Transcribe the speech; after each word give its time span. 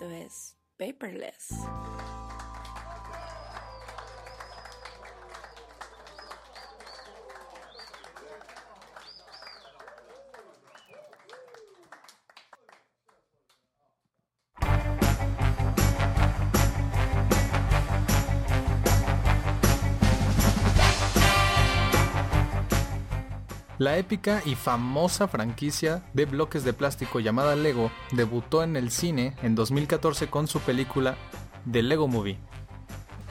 Esto 0.00 0.12
es 0.12 0.56
Paperless. 0.76 1.57
La 23.78 23.96
épica 23.96 24.42
y 24.44 24.56
famosa 24.56 25.28
franquicia 25.28 26.02
de 26.12 26.24
bloques 26.24 26.64
de 26.64 26.72
plástico 26.72 27.20
llamada 27.20 27.54
Lego 27.54 27.92
debutó 28.10 28.64
en 28.64 28.74
el 28.74 28.90
cine 28.90 29.36
en 29.40 29.54
2014 29.54 30.26
con 30.26 30.48
su 30.48 30.58
película 30.58 31.16
The 31.70 31.84
Lego 31.84 32.08
Movie. 32.08 32.38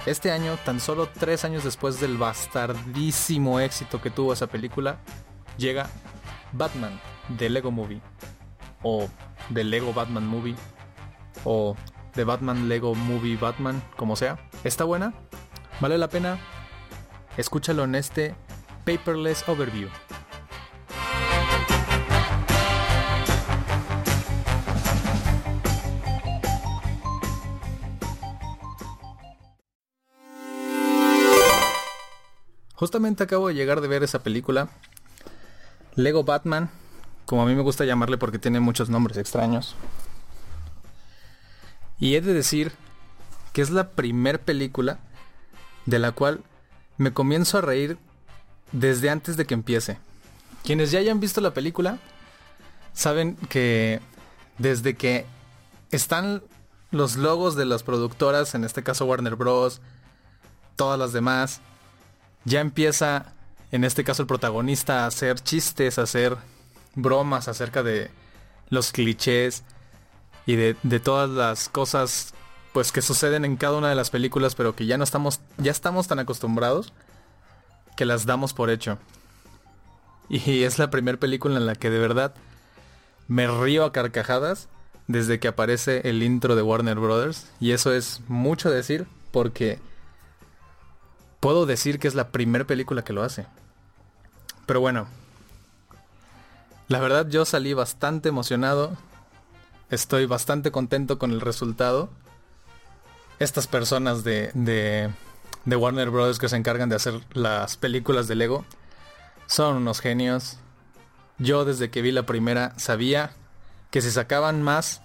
Este 0.05 0.31
año, 0.31 0.57
tan 0.63 0.79
solo 0.79 1.09
tres 1.09 1.43
años 1.43 1.65
después 1.65 1.99
del 1.99 2.17
bastardísimo 2.17 3.59
éxito 3.59 4.01
que 4.01 4.09
tuvo 4.09 4.31
esa 4.31 4.47
película, 4.47 4.99
llega 5.57 5.89
Batman 6.53 6.97
The 7.37 7.49
Lego 7.49 7.71
Movie, 7.71 7.99
o 8.83 9.09
The 9.53 9.65
Lego 9.65 9.93
Batman 9.93 10.25
Movie, 10.25 10.55
o 11.43 11.75
The 12.13 12.23
Batman 12.23 12.69
Lego 12.69 12.95
Movie 12.95 13.35
Batman, 13.35 13.83
como 13.97 14.15
sea. 14.15 14.39
¿Está 14.63 14.85
buena? 14.85 15.13
¿Vale 15.81 15.97
la 15.97 16.07
pena? 16.07 16.39
Escúchalo 17.35 17.83
en 17.83 17.95
este 17.95 18.33
Paperless 18.85 19.43
Overview. 19.49 19.89
Justamente 32.77 33.23
acabo 33.23 33.47
de 33.47 33.55
llegar 33.55 33.81
de 33.81 33.87
ver 33.87 34.03
esa 34.03 34.21
película. 34.21 34.69
Lego 35.95 36.23
Batman, 36.23 36.69
como 37.25 37.41
a 37.41 37.45
mí 37.47 37.55
me 37.55 37.63
gusta 37.63 37.85
llamarle 37.85 38.19
porque 38.19 38.37
tiene 38.37 38.59
muchos 38.59 38.87
nombres 38.87 39.17
extraños. 39.17 39.75
Y 41.99 42.13
he 42.13 42.21
de 42.21 42.35
decir 42.35 42.71
que 43.51 43.63
es 43.63 43.71
la 43.71 43.89
primer 43.89 44.39
película 44.39 44.99
de 45.87 45.97
la 45.97 46.11
cual 46.11 46.43
me 46.97 47.13
comienzo 47.13 47.57
a 47.57 47.61
reír 47.61 47.97
desde 48.71 49.09
antes 49.09 49.37
de 49.37 49.47
que 49.47 49.55
empiece. 49.55 49.97
Quienes 50.63 50.91
ya 50.91 50.99
hayan 50.99 51.19
visto 51.19 51.41
la 51.41 51.55
película 51.55 51.97
saben 52.93 53.37
que 53.49 54.01
desde 54.59 54.95
que 54.95 55.25
están 55.89 56.43
los 56.91 57.15
logos 57.15 57.55
de 57.55 57.65
las 57.65 57.81
productoras, 57.81 58.53
en 58.53 58.63
este 58.63 58.83
caso 58.83 59.05
Warner 59.05 59.35
Bros., 59.35 59.81
todas 60.75 60.99
las 60.99 61.11
demás, 61.11 61.61
ya 62.47 62.61
empieza, 62.61 63.33
en 63.71 63.83
este 63.83 64.05
caso 64.05 64.23
el 64.23 64.27
protagonista, 64.27 65.03
a 65.03 65.07
hacer 65.07 65.41
chistes, 65.41 65.99
a 65.99 66.03
hacer 66.03 66.37
bromas 66.95 67.49
acerca 67.49 67.83
de 67.83 68.09
los 68.69 68.93
clichés 68.93 69.63
y 70.45 70.55
de, 70.55 70.73
todas 71.01 71.29
las 71.29 71.67
cosas 71.67 72.33
pues 72.71 72.93
que 72.93 73.01
suceden 73.01 73.43
en 73.43 73.57
cada 73.57 73.77
una 73.77 73.89
de 73.89 73.95
las 73.95 74.11
películas, 74.11 74.55
pero 74.55 74.75
que 74.75 74.85
ya 74.85 74.97
no 74.97 75.03
estamos, 75.03 75.41
ya 75.57 75.71
estamos 75.71 76.07
tan 76.07 76.19
acostumbrados 76.19 76.93
que 77.97 78.05
las 78.05 78.25
damos 78.25 78.53
por 78.53 78.69
hecho. 78.69 78.97
Y 80.29 80.63
es 80.63 80.79
la 80.79 80.89
primera 80.89 81.17
película 81.17 81.57
en 81.57 81.65
la 81.65 81.75
que 81.75 81.89
de 81.89 81.99
verdad 81.99 82.33
me 83.27 83.47
río 83.47 83.83
a 83.83 83.91
carcajadas 83.91 84.69
desde 85.07 85.39
que 85.39 85.49
aparece 85.49 86.07
el 86.07 86.23
intro 86.23 86.55
de 86.55 86.61
Warner 86.61 86.97
Brothers. 86.97 87.49
Y 87.59 87.71
eso 87.71 87.91
es 87.93 88.21
mucho 88.29 88.69
decir 88.69 89.05
porque 89.31 89.79
puedo 91.39 91.65
decir 91.65 91.99
que 91.99 92.07
es 92.07 92.15
la 92.15 92.29
primera 92.29 92.65
película 92.65 93.03
que 93.03 93.13
lo 93.13 93.23
hace. 93.23 93.45
Pero 94.65 94.81
bueno, 94.81 95.07
la 96.87 96.99
verdad 96.99 97.27
yo 97.29 97.45
salí 97.45 97.73
bastante 97.73 98.29
emocionado. 98.29 98.95
Estoy 99.89 100.25
bastante 100.25 100.71
contento 100.71 101.17
con 101.17 101.31
el 101.31 101.41
resultado. 101.41 102.09
Estas 103.39 103.67
personas 103.67 104.23
de, 104.23 104.51
de, 104.53 105.09
de 105.65 105.75
Warner 105.75 106.09
Bros. 106.09 106.39
que 106.39 106.49
se 106.49 106.57
encargan 106.57 106.89
de 106.89 106.95
hacer 106.95 107.21
las 107.33 107.77
películas 107.77 108.27
de 108.27 108.35
Lego 108.35 108.65
son 109.45 109.77
unos 109.77 110.01
genios. 110.01 110.57
Yo 111.37 111.65
desde 111.65 111.89
que 111.89 112.01
vi 112.01 112.11
la 112.11 112.25
primera 112.25 112.73
sabía 112.77 113.31
que 113.91 114.01
si 114.01 114.11
sacaban 114.11 114.61
más 114.61 115.01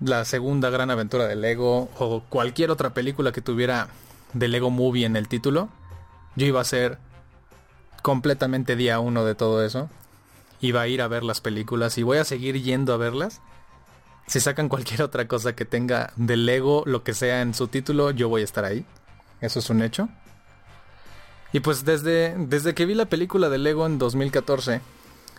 la 0.00 0.24
segunda 0.24 0.70
gran 0.70 0.90
aventura 0.90 1.26
de 1.26 1.36
Lego 1.36 1.88
o 1.98 2.22
cualquier 2.28 2.70
otra 2.70 2.90
película 2.90 3.32
que 3.32 3.40
tuviera 3.40 3.88
de 4.32 4.48
Lego 4.48 4.70
Movie 4.70 5.06
en 5.06 5.16
el 5.16 5.28
título, 5.28 5.68
yo 6.36 6.46
iba 6.46 6.60
a 6.60 6.64
ser 6.64 6.98
completamente 8.02 8.76
día 8.76 9.00
uno 9.00 9.24
de 9.24 9.34
todo 9.34 9.64
eso. 9.64 9.90
Iba 10.60 10.82
a 10.82 10.88
ir 10.88 11.02
a 11.02 11.08
ver 11.08 11.22
las 11.22 11.40
películas 11.40 11.98
y 11.98 12.02
voy 12.02 12.18
a 12.18 12.24
seguir 12.24 12.62
yendo 12.62 12.94
a 12.94 12.96
verlas. 12.96 13.40
Si 14.26 14.40
sacan 14.40 14.68
cualquier 14.68 15.02
otra 15.02 15.28
cosa 15.28 15.54
que 15.54 15.64
tenga 15.64 16.12
de 16.16 16.36
Lego, 16.36 16.82
lo 16.86 17.02
que 17.02 17.14
sea 17.14 17.42
en 17.42 17.54
su 17.54 17.68
título, 17.68 18.10
yo 18.10 18.28
voy 18.28 18.42
a 18.42 18.44
estar 18.44 18.64
ahí. 18.64 18.84
Eso 19.40 19.58
es 19.58 19.70
un 19.70 19.82
hecho. 19.82 20.08
Y 21.52 21.60
pues 21.60 21.84
desde, 21.84 22.34
desde 22.38 22.74
que 22.74 22.86
vi 22.86 22.94
la 22.94 23.06
película 23.06 23.48
de 23.48 23.58
Lego 23.58 23.86
en 23.86 23.98
2014 23.98 24.80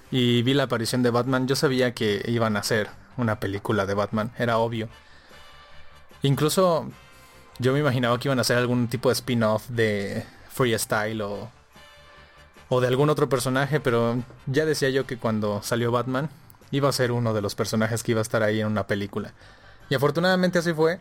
y 0.10 0.42
vi 0.42 0.54
la 0.54 0.64
aparición 0.64 1.04
de 1.04 1.10
Batman, 1.10 1.48
yo 1.48 1.56
sabía 1.56 1.94
que 1.94 2.24
iban 2.28 2.56
a 2.56 2.62
hacer 2.62 2.90
una 3.18 3.40
película 3.40 3.86
de 3.86 3.94
Batman, 3.94 4.32
era 4.38 4.58
obvio. 4.58 4.90
Incluso 6.22 6.90
yo 7.60 7.74
me 7.74 7.80
imaginaba 7.80 8.20
que 8.20 8.28
iban 8.28 8.40
a 8.40 8.42
hacer 8.42 8.58
algún 8.58 8.88
tipo 8.88 9.10
de 9.10 9.14
spin-off 9.14 9.68
de 9.70 10.26
Freestyle 10.50 11.22
o, 11.22 11.50
o 12.70 12.82
de 12.82 12.88
algún 12.88 13.10
otro 13.10 13.30
personaje, 13.30 13.80
pero 13.80 14.18
ya 14.46 14.66
decía 14.66 14.90
yo 14.90 15.06
que 15.06 15.18
cuando 15.18 15.62
salió 15.64 15.92
Batman 15.92 16.30
iba 16.72 16.90
a 16.90 16.94
ser 16.94 17.12
uno 17.12 17.34
de 17.34 17.42
los 17.42 17.56
personajes 17.56 18.04
que 18.04 18.12
iba 18.12 18.20
a 18.20 18.24
estar 18.24 18.44
ahí 18.44 18.62
en 18.62 18.68
una 18.68 18.88
película. 18.88 19.34
Y 19.90 19.96
afortunadamente 19.96 20.60
así 20.60 20.74
fue. 20.74 21.00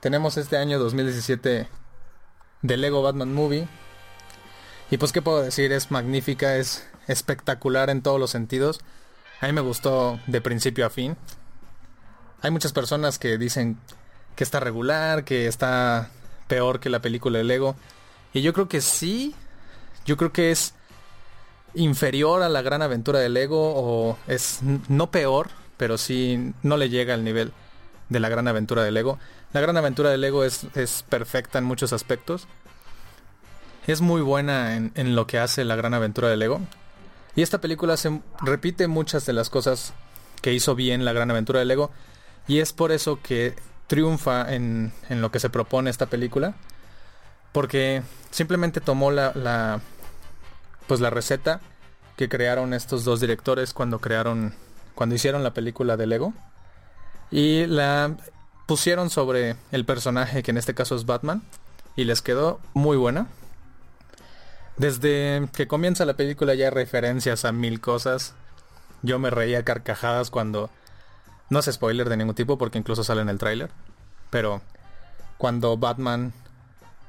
Tenemos 0.00 0.36
este 0.36 0.56
año 0.56 0.78
2017 0.78 1.68
de 2.62 2.76
Lego 2.76 3.02
Batman 3.02 3.32
Movie. 3.32 3.68
Y 4.90 4.96
pues 4.96 5.12
qué 5.12 5.22
puedo 5.22 5.42
decir, 5.42 5.72
es 5.72 5.90
magnífica, 5.90 6.56
es 6.56 6.86
espectacular 7.06 7.90
en 7.90 8.02
todos 8.02 8.18
los 8.18 8.30
sentidos. 8.30 8.80
A 9.40 9.46
mí 9.46 9.52
me 9.52 9.60
gustó 9.60 10.18
de 10.26 10.40
principio 10.40 10.86
a 10.86 10.90
fin. 10.90 11.16
Hay 12.40 12.50
muchas 12.50 12.72
personas 12.72 13.18
que 13.18 13.38
dicen 13.38 13.78
que 14.36 14.44
está 14.44 14.60
regular, 14.60 15.24
que 15.24 15.46
está 15.46 16.10
peor 16.48 16.80
que 16.80 16.90
la 16.90 17.00
película 17.00 17.38
de 17.38 17.44
Lego. 17.44 17.76
Y 18.32 18.42
yo 18.42 18.52
creo 18.52 18.68
que 18.68 18.80
sí, 18.80 19.34
yo 20.04 20.16
creo 20.16 20.32
que 20.32 20.50
es 20.50 20.74
inferior 21.74 22.42
a 22.42 22.48
la 22.48 22.62
gran 22.62 22.82
aventura 22.82 23.18
de 23.18 23.28
Lego 23.28 23.72
o 23.74 24.18
es 24.26 24.60
no 24.88 25.10
peor, 25.10 25.48
pero 25.76 25.98
sí 25.98 26.52
no 26.62 26.76
le 26.76 26.88
llega 26.88 27.14
al 27.14 27.24
nivel 27.24 27.52
de 28.08 28.20
la 28.20 28.28
gran 28.28 28.48
aventura 28.48 28.82
de 28.82 28.90
Lego. 28.90 29.18
La 29.52 29.60
gran 29.60 29.76
aventura 29.76 30.10
de 30.10 30.18
Lego 30.18 30.44
es, 30.44 30.66
es 30.74 31.04
perfecta 31.08 31.58
en 31.58 31.64
muchos 31.64 31.92
aspectos. 31.92 32.46
Es 33.86 34.00
muy 34.00 34.22
buena 34.22 34.76
en, 34.76 34.92
en, 34.94 35.16
lo 35.16 35.26
que 35.26 35.38
hace 35.38 35.64
la 35.64 35.76
gran 35.76 35.92
aventura 35.92 36.28
de 36.28 36.36
Lego. 36.36 36.60
Y 37.34 37.42
esta 37.42 37.60
película 37.60 37.96
se 37.96 38.20
repite 38.40 38.86
muchas 38.86 39.26
de 39.26 39.32
las 39.32 39.50
cosas 39.50 39.92
que 40.40 40.52
hizo 40.52 40.74
bien 40.74 41.04
la 41.04 41.12
gran 41.12 41.30
aventura 41.30 41.60
de 41.60 41.66
Lego. 41.66 41.90
Y 42.46 42.60
es 42.60 42.72
por 42.72 42.92
eso 42.92 43.20
que 43.22 43.54
triunfa 43.92 44.54
en, 44.54 44.90
en 45.10 45.20
lo 45.20 45.30
que 45.30 45.38
se 45.38 45.50
propone 45.50 45.90
esta 45.90 46.06
película. 46.06 46.54
Porque 47.52 48.02
simplemente 48.30 48.80
tomó 48.80 49.10
la, 49.10 49.32
la, 49.34 49.80
pues 50.86 51.00
la 51.00 51.10
receta 51.10 51.60
que 52.16 52.30
crearon 52.30 52.72
estos 52.72 53.04
dos 53.04 53.20
directores 53.20 53.74
cuando 53.74 53.98
crearon 53.98 54.54
cuando 54.94 55.14
hicieron 55.14 55.42
la 55.42 55.52
película 55.52 55.98
de 55.98 56.06
Lego 56.06 56.32
y 57.30 57.66
la 57.66 58.16
pusieron 58.66 59.10
sobre 59.10 59.56
el 59.72 59.84
personaje 59.84 60.42
que 60.42 60.52
en 60.52 60.56
este 60.56 60.74
caso 60.74 60.96
es 60.96 61.04
Batman 61.04 61.42
y 61.94 62.04
les 62.04 62.22
quedó 62.22 62.60
muy 62.72 62.96
buena. 62.96 63.26
Desde 64.78 65.50
que 65.54 65.66
comienza 65.66 66.06
la 66.06 66.14
película 66.14 66.54
ya 66.54 66.64
hay 66.64 66.70
referencias 66.70 67.44
a 67.44 67.52
mil 67.52 67.82
cosas. 67.82 68.32
Yo 69.02 69.18
me 69.18 69.28
reía 69.28 69.64
carcajadas 69.64 70.30
cuando 70.30 70.70
no 71.50 71.58
es 71.58 71.66
spoiler 71.66 72.08
de 72.08 72.16
ningún 72.16 72.34
tipo 72.34 72.58
porque 72.58 72.78
incluso 72.78 73.04
sale 73.04 73.22
en 73.22 73.28
el 73.28 73.38
tráiler. 73.38 73.70
Pero 74.30 74.62
cuando 75.38 75.76
Batman 75.76 76.32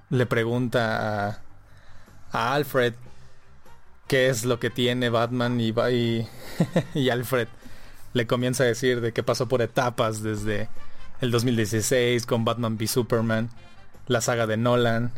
le 0.09 0.25
pregunta 0.25 1.41
a, 2.31 2.53
Alfred 2.53 2.93
qué 4.07 4.29
es 4.29 4.43
lo 4.43 4.59
que 4.59 4.69
tiene 4.69 5.09
Batman 5.09 5.59
y 6.93 7.09
Alfred 7.09 7.47
le 8.13 8.27
comienza 8.27 8.63
a 8.63 8.67
decir 8.67 9.01
de 9.01 9.11
que 9.11 9.23
pasó 9.23 9.47
por 9.47 9.61
etapas 9.61 10.21
desde 10.23 10.69
el 11.21 11.31
2016 11.31 12.25
con 12.25 12.45
Batman 12.45 12.75
v 12.75 12.87
Superman, 12.87 13.49
la 14.07 14.21
saga 14.21 14.45
de 14.47 14.57
Nolan, 14.57 15.11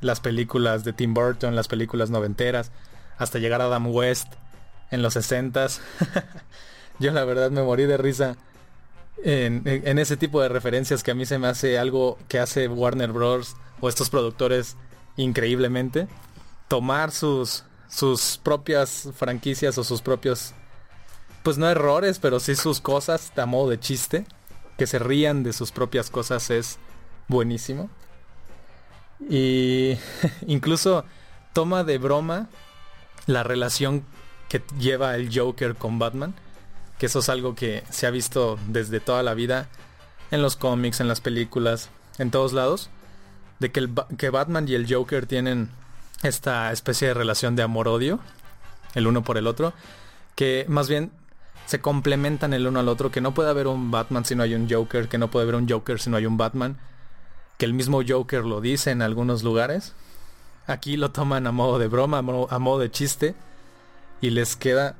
las 0.00 0.20
películas 0.20 0.84
de 0.84 0.92
Tim 0.92 1.14
Burton, 1.14 1.56
las 1.56 1.68
películas 1.68 2.10
noventeras, 2.10 2.72
hasta 3.18 3.38
llegar 3.38 3.60
a 3.62 3.66
Adam 3.66 3.86
West 3.88 4.32
en 4.90 5.02
los 5.02 5.16
60s. 5.16 5.80
Yo 6.98 7.12
la 7.12 7.24
verdad 7.24 7.50
me 7.50 7.62
morí 7.62 7.84
de 7.84 7.96
risa 7.96 8.36
en, 9.22 9.98
ese 9.98 10.16
tipo 10.16 10.40
de 10.40 10.48
referencias 10.48 11.02
que 11.02 11.10
a 11.10 11.14
mí 11.14 11.26
se 11.26 11.38
me 11.38 11.48
hace 11.48 11.78
algo 11.78 12.18
que 12.28 12.38
hace 12.38 12.68
Warner 12.68 13.12
Bros. 13.12 13.56
o 13.80 13.88
estos 13.88 14.10
productores 14.10 14.76
increíblemente. 15.16 16.08
Tomar 16.68 17.10
sus, 17.12 17.64
sus 17.88 18.38
propias 18.42 19.08
franquicias 19.16 19.78
o 19.78 19.84
sus 19.84 20.02
propios, 20.02 20.52
pues 21.42 21.58
no 21.58 21.68
errores, 21.68 22.18
pero 22.18 22.40
sí 22.40 22.54
sus 22.56 22.80
cosas 22.80 23.32
a 23.36 23.46
modo 23.46 23.70
de 23.70 23.80
chiste. 23.80 24.26
Que 24.76 24.86
se 24.86 24.98
rían 24.98 25.42
de 25.42 25.54
sus 25.54 25.72
propias 25.72 26.10
cosas 26.10 26.50
es 26.50 26.78
buenísimo. 27.28 27.88
Y 29.30 29.96
incluso 30.46 31.04
toma 31.54 31.84
de 31.84 31.96
broma 31.96 32.48
la 33.26 33.42
relación 33.42 34.04
que 34.50 34.62
lleva 34.78 35.14
el 35.16 35.36
Joker 35.36 35.74
con 35.74 35.98
Batman 35.98 36.34
que 36.98 37.06
eso 37.06 37.18
es 37.18 37.28
algo 37.28 37.54
que 37.54 37.82
se 37.90 38.06
ha 38.06 38.10
visto 38.10 38.58
desde 38.68 39.00
toda 39.00 39.22
la 39.22 39.34
vida 39.34 39.68
en 40.30 40.42
los 40.42 40.56
cómics, 40.56 41.00
en 41.00 41.08
las 41.08 41.20
películas, 41.20 41.90
en 42.18 42.30
todos 42.30 42.52
lados, 42.52 42.90
de 43.58 43.70
que, 43.70 43.80
el, 43.80 43.90
que 44.16 44.30
Batman 44.30 44.68
y 44.68 44.74
el 44.74 44.92
Joker 44.92 45.26
tienen 45.26 45.70
esta 46.22 46.72
especie 46.72 47.08
de 47.08 47.14
relación 47.14 47.56
de 47.56 47.62
amor-odio, 47.62 48.20
el 48.94 49.06
uno 49.06 49.22
por 49.22 49.36
el 49.36 49.46
otro, 49.46 49.72
que 50.34 50.64
más 50.68 50.88
bien 50.88 51.12
se 51.66 51.80
complementan 51.80 52.52
el 52.52 52.66
uno 52.66 52.80
al 52.80 52.88
otro, 52.88 53.10
que 53.10 53.20
no 53.20 53.34
puede 53.34 53.50
haber 53.50 53.66
un 53.66 53.90
Batman 53.90 54.24
si 54.24 54.34
no 54.34 54.42
hay 54.42 54.54
un 54.54 54.68
Joker, 54.70 55.08
que 55.08 55.18
no 55.18 55.30
puede 55.30 55.44
haber 55.44 55.56
un 55.56 55.68
Joker 55.68 56.00
si 56.00 56.10
no 56.10 56.16
hay 56.16 56.26
un 56.26 56.36
Batman, 56.36 56.78
que 57.58 57.66
el 57.66 57.74
mismo 57.74 58.02
Joker 58.06 58.44
lo 58.44 58.60
dice 58.60 58.90
en 58.90 59.02
algunos 59.02 59.42
lugares. 59.42 59.94
Aquí 60.66 60.96
lo 60.96 61.10
toman 61.10 61.46
a 61.46 61.52
modo 61.52 61.78
de 61.78 61.88
broma, 61.88 62.18
a 62.18 62.58
modo 62.58 62.78
de 62.78 62.90
chiste, 62.90 63.34
y 64.20 64.30
les 64.30 64.56
queda 64.56 64.96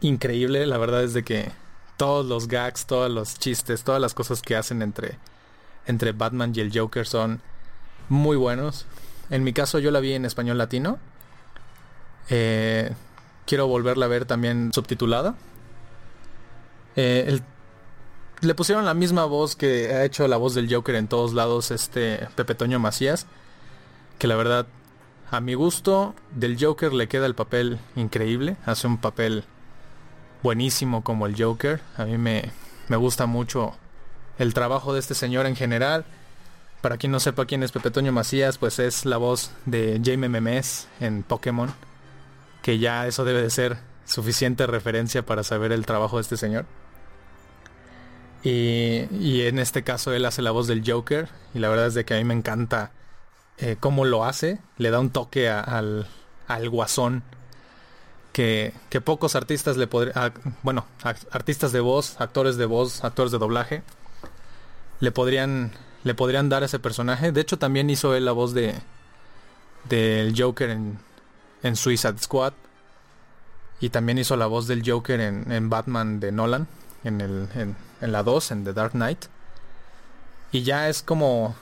increíble. 0.00 0.66
La 0.66 0.78
verdad 0.78 1.02
es 1.02 1.14
de 1.14 1.24
que 1.24 1.52
todos 1.96 2.26
los 2.26 2.48
gags, 2.48 2.86
todos 2.86 3.10
los 3.10 3.38
chistes, 3.38 3.84
todas 3.84 4.00
las 4.00 4.14
cosas 4.14 4.42
que 4.42 4.56
hacen 4.56 4.82
entre, 4.82 5.18
entre 5.86 6.12
Batman 6.12 6.52
y 6.54 6.60
el 6.60 6.76
Joker 6.76 7.06
son 7.06 7.40
muy 8.08 8.36
buenos. 8.36 8.86
En 9.30 9.44
mi 9.44 9.52
caso 9.52 9.78
yo 9.78 9.90
la 9.90 10.00
vi 10.00 10.12
en 10.12 10.24
español 10.24 10.58
latino. 10.58 10.98
Eh, 12.28 12.92
quiero 13.46 13.66
volverla 13.66 14.06
a 14.06 14.08
ver 14.08 14.24
también 14.24 14.72
subtitulada. 14.72 15.34
Eh, 16.96 17.40
le 18.40 18.54
pusieron 18.54 18.84
la 18.84 18.94
misma 18.94 19.24
voz 19.24 19.56
que 19.56 19.92
ha 19.94 20.04
hecho 20.04 20.28
la 20.28 20.36
voz 20.36 20.54
del 20.54 20.72
Joker 20.72 20.94
en 20.94 21.08
todos 21.08 21.32
lados, 21.32 21.70
este 21.70 22.28
Pepe 22.36 22.54
Toño 22.54 22.78
Macías. 22.78 23.26
Que 24.18 24.26
la 24.26 24.36
verdad, 24.36 24.66
a 25.30 25.40
mi 25.40 25.54
gusto, 25.54 26.14
del 26.34 26.56
Joker 26.62 26.92
le 26.92 27.08
queda 27.08 27.26
el 27.26 27.34
papel 27.34 27.78
increíble. 27.96 28.56
Hace 28.64 28.86
un 28.86 28.98
papel 28.98 29.44
buenísimo 30.46 31.02
como 31.02 31.26
el 31.26 31.34
Joker. 31.36 31.80
A 31.96 32.04
mí 32.04 32.18
me, 32.18 32.52
me 32.86 32.96
gusta 32.96 33.26
mucho 33.26 33.74
el 34.38 34.54
trabajo 34.54 34.94
de 34.94 35.00
este 35.00 35.16
señor 35.16 35.44
en 35.44 35.56
general. 35.56 36.04
Para 36.82 36.98
quien 36.98 37.10
no 37.10 37.18
sepa 37.18 37.46
quién 37.46 37.64
es 37.64 37.72
Pepe 37.72 37.90
Toño 37.90 38.12
Macías, 38.12 38.56
pues 38.56 38.78
es 38.78 39.04
la 39.04 39.16
voz 39.16 39.50
de 39.64 40.00
Jaime 40.04 40.28
Memes 40.28 40.86
en 41.00 41.24
Pokémon. 41.24 41.74
Que 42.62 42.78
ya 42.78 43.08
eso 43.08 43.24
debe 43.24 43.42
de 43.42 43.50
ser 43.50 43.78
suficiente 44.04 44.68
referencia 44.68 45.26
para 45.26 45.42
saber 45.42 45.72
el 45.72 45.84
trabajo 45.84 46.18
de 46.18 46.22
este 46.22 46.36
señor. 46.36 46.64
Y, 48.44 49.08
y 49.18 49.46
en 49.46 49.58
este 49.58 49.82
caso 49.82 50.12
él 50.12 50.24
hace 50.26 50.42
la 50.42 50.52
voz 50.52 50.68
del 50.68 50.88
Joker. 50.88 51.28
Y 51.54 51.58
la 51.58 51.68
verdad 51.68 51.88
es 51.88 51.94
de 51.94 52.04
que 52.04 52.14
a 52.14 52.18
mí 52.18 52.24
me 52.24 52.34
encanta 52.34 52.92
eh, 53.58 53.78
cómo 53.80 54.04
lo 54.04 54.24
hace. 54.24 54.60
Le 54.78 54.92
da 54.92 55.00
un 55.00 55.10
toque 55.10 55.50
al, 55.50 56.06
al 56.46 56.70
guasón 56.70 57.24
que, 58.36 59.00
pocos 59.02 59.34
artistas 59.34 59.78
le 59.78 59.86
podrían, 59.86 60.34
bueno, 60.62 60.84
artistas 61.30 61.72
de 61.72 61.80
voz, 61.80 62.20
actores 62.20 62.58
de 62.58 62.66
voz, 62.66 63.02
actores 63.02 63.32
de 63.32 63.38
doblaje, 63.38 63.82
le 65.00 65.10
podrían, 65.10 65.72
le 66.04 66.14
podrían 66.14 66.50
dar 66.50 66.62
ese 66.62 66.78
personaje. 66.78 67.32
De 67.32 67.40
hecho, 67.40 67.58
también 67.58 67.88
hizo 67.88 68.14
él 68.14 68.26
la 68.26 68.32
voz 68.32 68.52
de 68.52 68.74
del 69.88 70.34
Joker 70.36 70.68
en, 70.68 70.98
en 71.62 71.76
Suicide 71.76 72.18
Squad. 72.18 72.52
Y 73.80 73.88
también 73.88 74.18
hizo 74.18 74.36
la 74.36 74.46
voz 74.46 74.66
del 74.66 74.82
Joker 74.84 75.18
en, 75.18 75.50
en 75.50 75.70
Batman 75.70 76.20
de 76.20 76.30
Nolan, 76.30 76.66
en, 77.04 77.22
el, 77.22 77.48
en, 77.54 77.74
en 78.02 78.12
la 78.12 78.22
2, 78.22 78.50
en 78.50 78.64
The 78.64 78.74
Dark 78.74 78.92
Knight. 78.92 79.26
Y 80.52 80.62
ya 80.62 80.90
es 80.90 81.02
como 81.02 81.56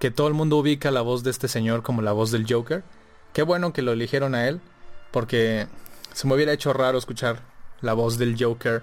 que 0.00 0.10
todo 0.10 0.26
el 0.26 0.34
mundo 0.34 0.56
ubica 0.56 0.90
la 0.90 1.02
voz 1.02 1.22
de 1.22 1.30
este 1.30 1.46
señor 1.46 1.84
como 1.84 2.02
la 2.02 2.12
voz 2.12 2.32
del 2.32 2.52
Joker. 2.52 2.82
Qué 3.32 3.42
bueno 3.42 3.72
que 3.72 3.82
lo 3.82 3.92
eligieron 3.92 4.34
a 4.34 4.48
él, 4.48 4.60
porque 5.12 5.68
se 6.16 6.26
me 6.26 6.34
hubiera 6.34 6.54
hecho 6.54 6.72
raro 6.72 6.96
escuchar 6.96 7.42
la 7.82 7.92
voz 7.92 8.16
del 8.16 8.42
Joker 8.42 8.82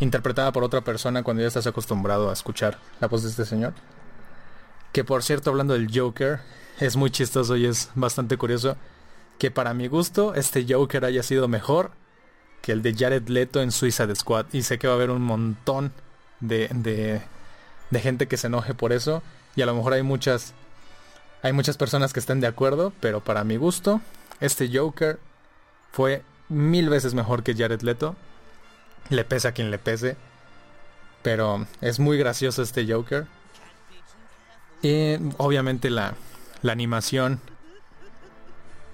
interpretada 0.00 0.52
por 0.52 0.64
otra 0.64 0.82
persona 0.82 1.22
cuando 1.22 1.40
ya 1.40 1.48
estás 1.48 1.66
acostumbrado 1.66 2.28
a 2.28 2.34
escuchar 2.34 2.76
la 3.00 3.08
voz 3.08 3.22
de 3.22 3.30
este 3.30 3.46
señor. 3.46 3.72
Que 4.92 5.02
por 5.02 5.22
cierto, 5.22 5.48
hablando 5.48 5.72
del 5.72 5.88
Joker, 5.90 6.40
es 6.78 6.94
muy 6.94 7.10
chistoso 7.10 7.56
y 7.56 7.64
es 7.64 7.90
bastante 7.94 8.36
curioso 8.36 8.76
que 9.38 9.50
para 9.50 9.72
mi 9.72 9.88
gusto 9.88 10.34
este 10.34 10.66
Joker 10.68 11.06
haya 11.06 11.22
sido 11.22 11.48
mejor 11.48 11.92
que 12.60 12.72
el 12.72 12.82
de 12.82 12.94
Jared 12.94 13.26
Leto 13.28 13.62
en 13.62 13.72
Suicide 13.72 14.14
Squad. 14.14 14.44
Y 14.52 14.60
sé 14.60 14.78
que 14.78 14.88
va 14.88 14.92
a 14.92 14.96
haber 14.96 15.10
un 15.10 15.22
montón 15.22 15.90
de, 16.40 16.68
de, 16.74 17.22
de 17.88 18.00
gente 18.00 18.28
que 18.28 18.36
se 18.36 18.48
enoje 18.48 18.74
por 18.74 18.92
eso. 18.92 19.22
Y 19.56 19.62
a 19.62 19.66
lo 19.66 19.74
mejor 19.74 19.94
hay 19.94 20.02
muchas, 20.02 20.52
hay 21.40 21.54
muchas 21.54 21.78
personas 21.78 22.12
que 22.12 22.20
estén 22.20 22.42
de 22.42 22.46
acuerdo, 22.46 22.92
pero 23.00 23.24
para 23.24 23.42
mi 23.42 23.56
gusto, 23.56 24.02
este 24.38 24.68
Joker 24.70 25.18
fue 25.92 26.22
mil 26.48 26.88
veces 26.88 27.14
mejor 27.14 27.42
que 27.42 27.54
Jared 27.54 27.82
Leto. 27.82 28.16
Le 29.10 29.24
pese 29.24 29.48
a 29.48 29.52
quien 29.52 29.70
le 29.70 29.78
pese. 29.78 30.16
Pero 31.22 31.66
es 31.80 31.98
muy 31.98 32.18
gracioso 32.18 32.62
este 32.62 32.90
Joker. 32.90 33.26
Y 34.82 35.16
obviamente 35.38 35.90
la, 35.90 36.14
la 36.62 36.72
animación. 36.72 37.40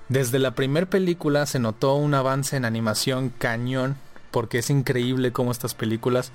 Desde 0.08 0.38
la 0.38 0.54
primera 0.54 0.87
película 0.87 1.46
se 1.46 1.58
notó 1.58 1.94
un 1.94 2.14
avance 2.14 2.56
en 2.56 2.64
animación 2.64 3.30
cañón. 3.30 3.96
Porque 4.30 4.58
es 4.58 4.70
increíble 4.70 5.32
cómo 5.32 5.52
estas 5.52 5.75
películas 5.75 6.32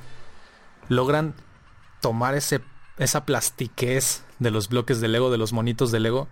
logran 0.88 1.33
tomar 2.01 2.35
ese, 2.35 2.61
esa 2.97 3.25
plastiquez 3.25 4.23
de 4.39 4.51
los 4.51 4.69
bloques 4.69 5.01
de 5.01 5.09
Lego, 5.09 5.29
de 5.29 5.38
los 5.38 5.53
monitos 5.53 5.91
de 5.91 5.99
Lego. 5.99 6.27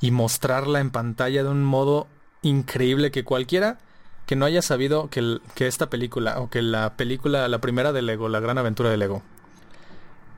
Y 0.00 0.10
mostrarla 0.10 0.80
en 0.80 0.90
pantalla 0.90 1.42
de 1.44 1.48
un 1.48 1.64
modo 1.64 2.08
increíble 2.42 3.10
que 3.10 3.24
cualquiera 3.24 3.78
que 4.26 4.36
no 4.36 4.44
haya 4.44 4.62
sabido 4.62 5.08
que, 5.10 5.40
esta 5.58 5.90
película 5.90 6.40
o 6.40 6.48
que 6.48 6.62
la 6.62 6.96
película, 6.96 7.48
la 7.48 7.60
primera 7.60 7.92
de 7.92 8.02
Lego, 8.02 8.28
la 8.28 8.40
gran 8.40 8.58
aventura 8.58 8.90
de 8.90 8.96
Lego, 8.96 9.22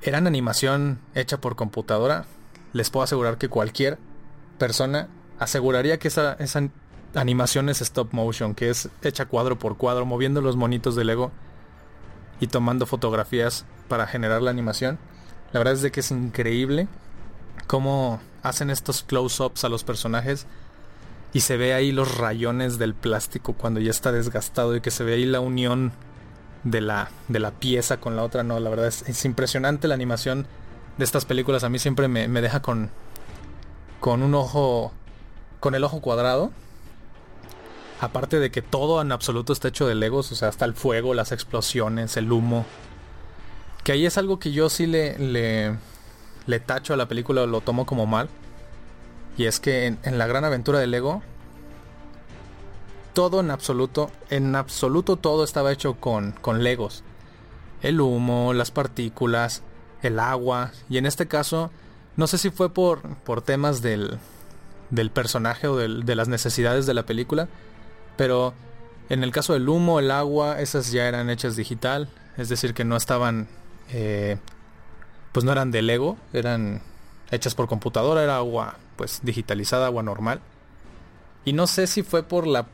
era 0.03 0.19
en 0.19 0.27
animación 0.27 1.01
hecha 1.15 1.41
por 1.41 1.57
computadora, 1.57 2.27
les 2.73 2.91
puedo 2.91 3.05
asegurar 3.05 3.39
que 3.39 3.49
cualquier 3.49 3.99
persona 4.59 5.09
aseguraría 5.39 5.99
que 5.99 6.09
esa, 6.09 6.35
esa 6.35 6.69
animación 7.15 7.69
es 7.69 7.81
stop 7.81 8.13
motion, 8.13 8.55
que 8.55 8.71
es 8.71 8.89
hecha 9.03 9.27
cuadro 9.27 9.59
por 9.59 9.77
cuadro, 9.77 10.07
moviendo 10.07 10.41
los 10.41 10.57
monitos 10.57 10.97
de 10.97 11.05
Lego 11.05 11.33
y 12.41 12.49
tomando 12.49 12.87
fotografías 12.87 13.65
para 13.89 14.07
generar 14.07 14.43
la 14.43 14.51
animación. 14.51 14.99
La 15.53 15.61
verdad 15.61 15.75
es 15.75 15.83
de 15.83 15.93
que 15.93 16.01
es 16.01 16.11
increíble 16.11 16.89
cómo 17.67 18.21
hacen 18.43 18.71
estos 18.71 19.03
close-ups 19.03 19.65
a 19.65 19.69
los 19.69 19.85
personajes 19.85 20.47
y 21.35 21.41
se 21.41 21.57
ve 21.57 21.75
ahí 21.75 21.91
los 21.91 22.17
rayones 22.17 22.79
del 22.79 22.95
plástico 22.95 23.55
cuando 23.55 23.81
ya 23.81 23.91
está 23.91 24.13
desgastado 24.13 24.77
y 24.77 24.81
que 24.81 24.93
se 24.93 25.03
ve 25.03 25.15
ahí 25.15 25.27
la 25.27 25.41
unión 25.41 25.93
de 26.63 26.81
la, 26.81 27.11
de 27.27 27.41
la 27.41 27.51
pieza 27.51 27.99
con 27.99 28.15
la 28.15 28.23
otra. 28.23 28.45
No, 28.45 28.61
la 28.61 28.71
verdad 28.71 28.87
es, 28.87 29.25
impresionante 29.25 29.89
la 29.89 29.95
animación 29.95 30.47
de 30.97 31.05
estas 31.05 31.25
películas. 31.25 31.65
A 31.65 31.69
mí 31.69 31.81
siempre 31.81 32.07
me, 32.07 32.29
me 32.29 32.41
deja 32.41 32.63
con, 32.63 32.89
con 33.99 34.23
un 34.23 34.33
ojo, 34.37 34.93
con 35.59 35.75
el 35.75 35.83
ojo 35.83 36.01
cuadrado. 36.01 36.53
Aparte 38.01 38.39
de 38.39 38.53
que 38.53 38.63
todo 38.63 39.03
en 39.03 39.11
absoluto 39.11 39.53
está 39.53 39.69
hecho 39.69 39.89
de 39.89 39.97
legos, 39.97 40.31
o 40.31 40.37
sea, 40.37 40.49
hasta 40.49 40.65
el 40.65 40.75
fuego, 40.75 41.15
las 41.15 41.33
explosiones, 41.33 42.17
el 42.17 42.31
humo. 42.31 42.65
Que 43.83 43.91
ahí 43.91 44.07
es 44.07 44.19
algo 44.19 44.39
que 44.39 44.53
yo 44.53 44.71
sí 44.71 44.87
le, 44.87 45.19
le, 45.19 45.77
le 46.47 46.61
tacho 46.61 46.95
a 46.95 46.97
la 46.97 47.09
película, 47.09 47.45
lo 47.45 47.61
tomo 47.61 47.87
como 47.87 48.07
mal. 48.07 48.29
Y 49.37 49.47
es 49.47 49.61
que 49.61 49.87
en, 49.87 50.19
la 50.19 50.27
gran 50.27 50.45
aventura 50.45 50.79
de 50.79 50.87
Lego, 50.87 51.23
todo 53.15 53.41
en 53.41 53.51
absoluto, 53.51 54.11
en 54.31 54.55
absoluto 54.55 55.17
todo 55.17 55.45
estaba 55.45 55.73
hecho 55.73 55.95
con, 55.95 56.33
con 56.33 56.63
Legos. 56.63 57.03
El 57.83 58.01
humo, 58.01 58.53
las 58.55 58.71
partículas, 58.71 59.63
el 60.03 60.21
agua. 60.21 60.71
Y 60.89 60.99
en 60.99 61.07
este 61.07 61.27
caso, 61.27 61.71
no 62.17 62.27
sé 62.27 62.39
si 62.39 62.51
fue 62.51 62.73
por, 62.73 63.03
por 63.19 63.43
temas 63.43 63.83
del, 63.83 64.19
del 64.91 65.11
personaje 65.11 65.67
o 65.67 65.77
de 65.77 66.15
las 66.15 66.29
necesidades 66.29 66.87
de 66.87 66.95
la 66.95 67.05
película. 67.05 67.49
Pero 68.17 68.55
en 69.09 69.25
el 69.25 69.33
caso 69.33 69.53
del 69.53 69.69
humo, 69.69 69.99
el 69.99 70.13
agua, 70.13 70.61
esas 70.61 70.93
ya 70.93 71.09
eran 71.09 71.29
hechas 71.29 71.57
digital. 71.57 72.09
Es 72.37 72.49
decir, 72.49 72.73
que 72.73 72.85
no 72.85 72.97
estaban... 72.97 73.49
Eh, 73.91 74.39
pues 75.33 75.45
no 75.45 75.51
eran 75.51 75.73
de 75.73 75.83
Lego, 75.83 76.17
eran 76.33 76.81
hechas 77.33 77.57
por 77.57 77.67
computadora, 77.67 78.23
era 78.23 78.37
agua 78.37 78.77
pues 78.97 79.21
digitalizada, 79.23 79.87
agua 79.87 80.03
normal. 80.03 80.41
Y 81.45 81.53
no 81.53 81.67
sé 81.67 81.87
si 81.87 82.03
fue 82.03 82.23
por 82.23 82.47
la, 82.47 82.67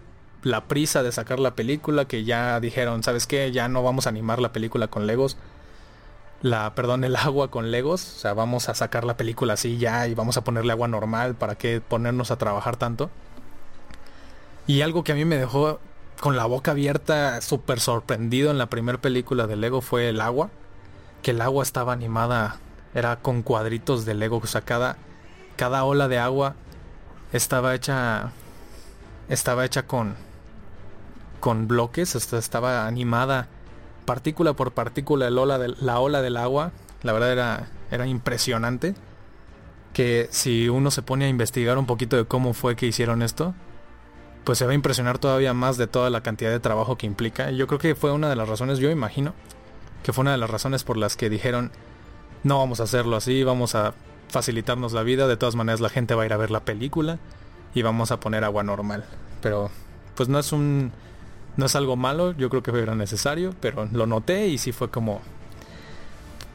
la 0.42 0.64
prisa 0.64 1.02
de 1.02 1.12
sacar 1.12 1.40
la 1.40 1.54
película 1.54 2.04
que 2.06 2.24
ya 2.24 2.60
dijeron, 2.60 3.02
¿sabes 3.02 3.26
qué? 3.26 3.50
Ya 3.52 3.68
no 3.68 3.82
vamos 3.82 4.06
a 4.06 4.10
animar 4.10 4.40
la 4.40 4.52
película 4.52 4.88
con 4.88 5.06
Legos. 5.06 5.36
la, 6.42 6.74
perdón, 6.74 7.04
el 7.04 7.16
agua 7.16 7.50
con 7.50 7.70
Legos. 7.70 8.16
O 8.16 8.18
sea, 8.20 8.34
vamos 8.34 8.68
a 8.68 8.74
sacar 8.74 9.04
la 9.04 9.16
película 9.16 9.54
así 9.54 9.78
ya 9.78 10.06
y 10.08 10.14
vamos 10.14 10.36
a 10.36 10.44
ponerle 10.44 10.72
agua 10.72 10.88
normal. 10.88 11.34
¿Para 11.34 11.56
qué 11.56 11.80
ponernos 11.80 12.30
a 12.30 12.36
trabajar 12.36 12.76
tanto? 12.76 13.10
Y 14.66 14.82
algo 14.82 15.04
que 15.04 15.12
a 15.12 15.14
mí 15.14 15.24
me 15.24 15.36
dejó 15.36 15.80
con 16.20 16.36
la 16.36 16.46
boca 16.46 16.72
abierta, 16.72 17.40
súper 17.40 17.80
sorprendido 17.80 18.50
en 18.50 18.58
la 18.58 18.66
primera 18.66 19.00
película 19.00 19.46
de 19.46 19.56
Lego 19.56 19.80
fue 19.80 20.08
el 20.08 20.20
agua. 20.20 20.50
Que 21.22 21.32
el 21.32 21.40
agua 21.40 21.62
estaba 21.62 21.92
animada, 21.92 22.58
era 22.94 23.16
con 23.16 23.42
cuadritos 23.42 24.04
de 24.04 24.14
Lego. 24.14 24.38
O 24.42 24.46
sea, 24.46 24.60
cada, 24.62 24.96
cada 25.60 25.84
ola 25.84 26.08
de 26.08 26.18
agua 26.18 26.54
estaba 27.34 27.74
hecha. 27.74 28.32
Estaba 29.28 29.66
hecha 29.66 29.86
con. 29.86 30.14
con 31.38 31.68
bloques. 31.68 32.14
estaba 32.14 32.86
animada 32.86 33.46
partícula 34.06 34.54
por 34.54 34.72
partícula 34.72 35.28
el 35.28 35.36
ola 35.36 35.58
de, 35.58 35.74
la 35.78 36.00
ola 36.00 36.22
del 36.22 36.38
agua. 36.38 36.72
La 37.02 37.12
verdad 37.12 37.30
era, 37.30 37.68
era 37.90 38.06
impresionante. 38.06 38.94
Que 39.92 40.28
si 40.30 40.70
uno 40.70 40.90
se 40.90 41.02
pone 41.02 41.26
a 41.26 41.28
investigar 41.28 41.76
un 41.76 41.84
poquito 41.84 42.16
de 42.16 42.24
cómo 42.24 42.54
fue 42.54 42.74
que 42.74 42.86
hicieron 42.86 43.20
esto, 43.20 43.52
pues 44.44 44.56
se 44.56 44.64
va 44.64 44.72
a 44.72 44.74
impresionar 44.74 45.18
todavía 45.18 45.52
más 45.52 45.76
de 45.76 45.86
toda 45.86 46.08
la 46.08 46.22
cantidad 46.22 46.50
de 46.50 46.60
trabajo 46.60 46.96
que 46.96 47.04
implica. 47.04 47.50
Yo 47.50 47.66
creo 47.66 47.78
que 47.78 47.94
fue 47.94 48.12
una 48.12 48.30
de 48.30 48.36
las 48.36 48.48
razones, 48.48 48.78
yo 48.78 48.90
imagino, 48.90 49.34
que 50.04 50.14
fue 50.14 50.22
una 50.22 50.32
de 50.32 50.38
las 50.38 50.48
razones 50.48 50.84
por 50.84 50.96
las 50.96 51.18
que 51.18 51.28
dijeron, 51.28 51.70
no 52.44 52.56
vamos 52.56 52.80
a 52.80 52.84
hacerlo 52.84 53.16
así, 53.16 53.44
vamos 53.44 53.74
a 53.74 53.92
facilitarnos 54.30 54.92
la 54.92 55.02
vida, 55.02 55.26
de 55.26 55.36
todas 55.36 55.56
maneras 55.56 55.80
la 55.80 55.88
gente 55.88 56.14
va 56.14 56.22
a 56.22 56.26
ir 56.26 56.32
a 56.32 56.36
ver 56.36 56.50
la 56.50 56.64
película 56.64 57.18
y 57.74 57.82
vamos 57.82 58.10
a 58.10 58.20
poner 58.20 58.44
agua 58.44 58.62
normal. 58.62 59.04
Pero 59.42 59.70
pues 60.14 60.28
no 60.28 60.38
es 60.38 60.52
un 60.52 60.92
no 61.56 61.66
es 61.66 61.76
algo 61.76 61.96
malo, 61.96 62.32
yo 62.32 62.48
creo 62.48 62.62
que 62.62 62.70
era 62.70 62.94
necesario, 62.94 63.54
pero 63.60 63.88
lo 63.92 64.06
noté 64.06 64.48
y 64.48 64.58
sí 64.58 64.72
fue 64.72 64.90
como 64.90 65.20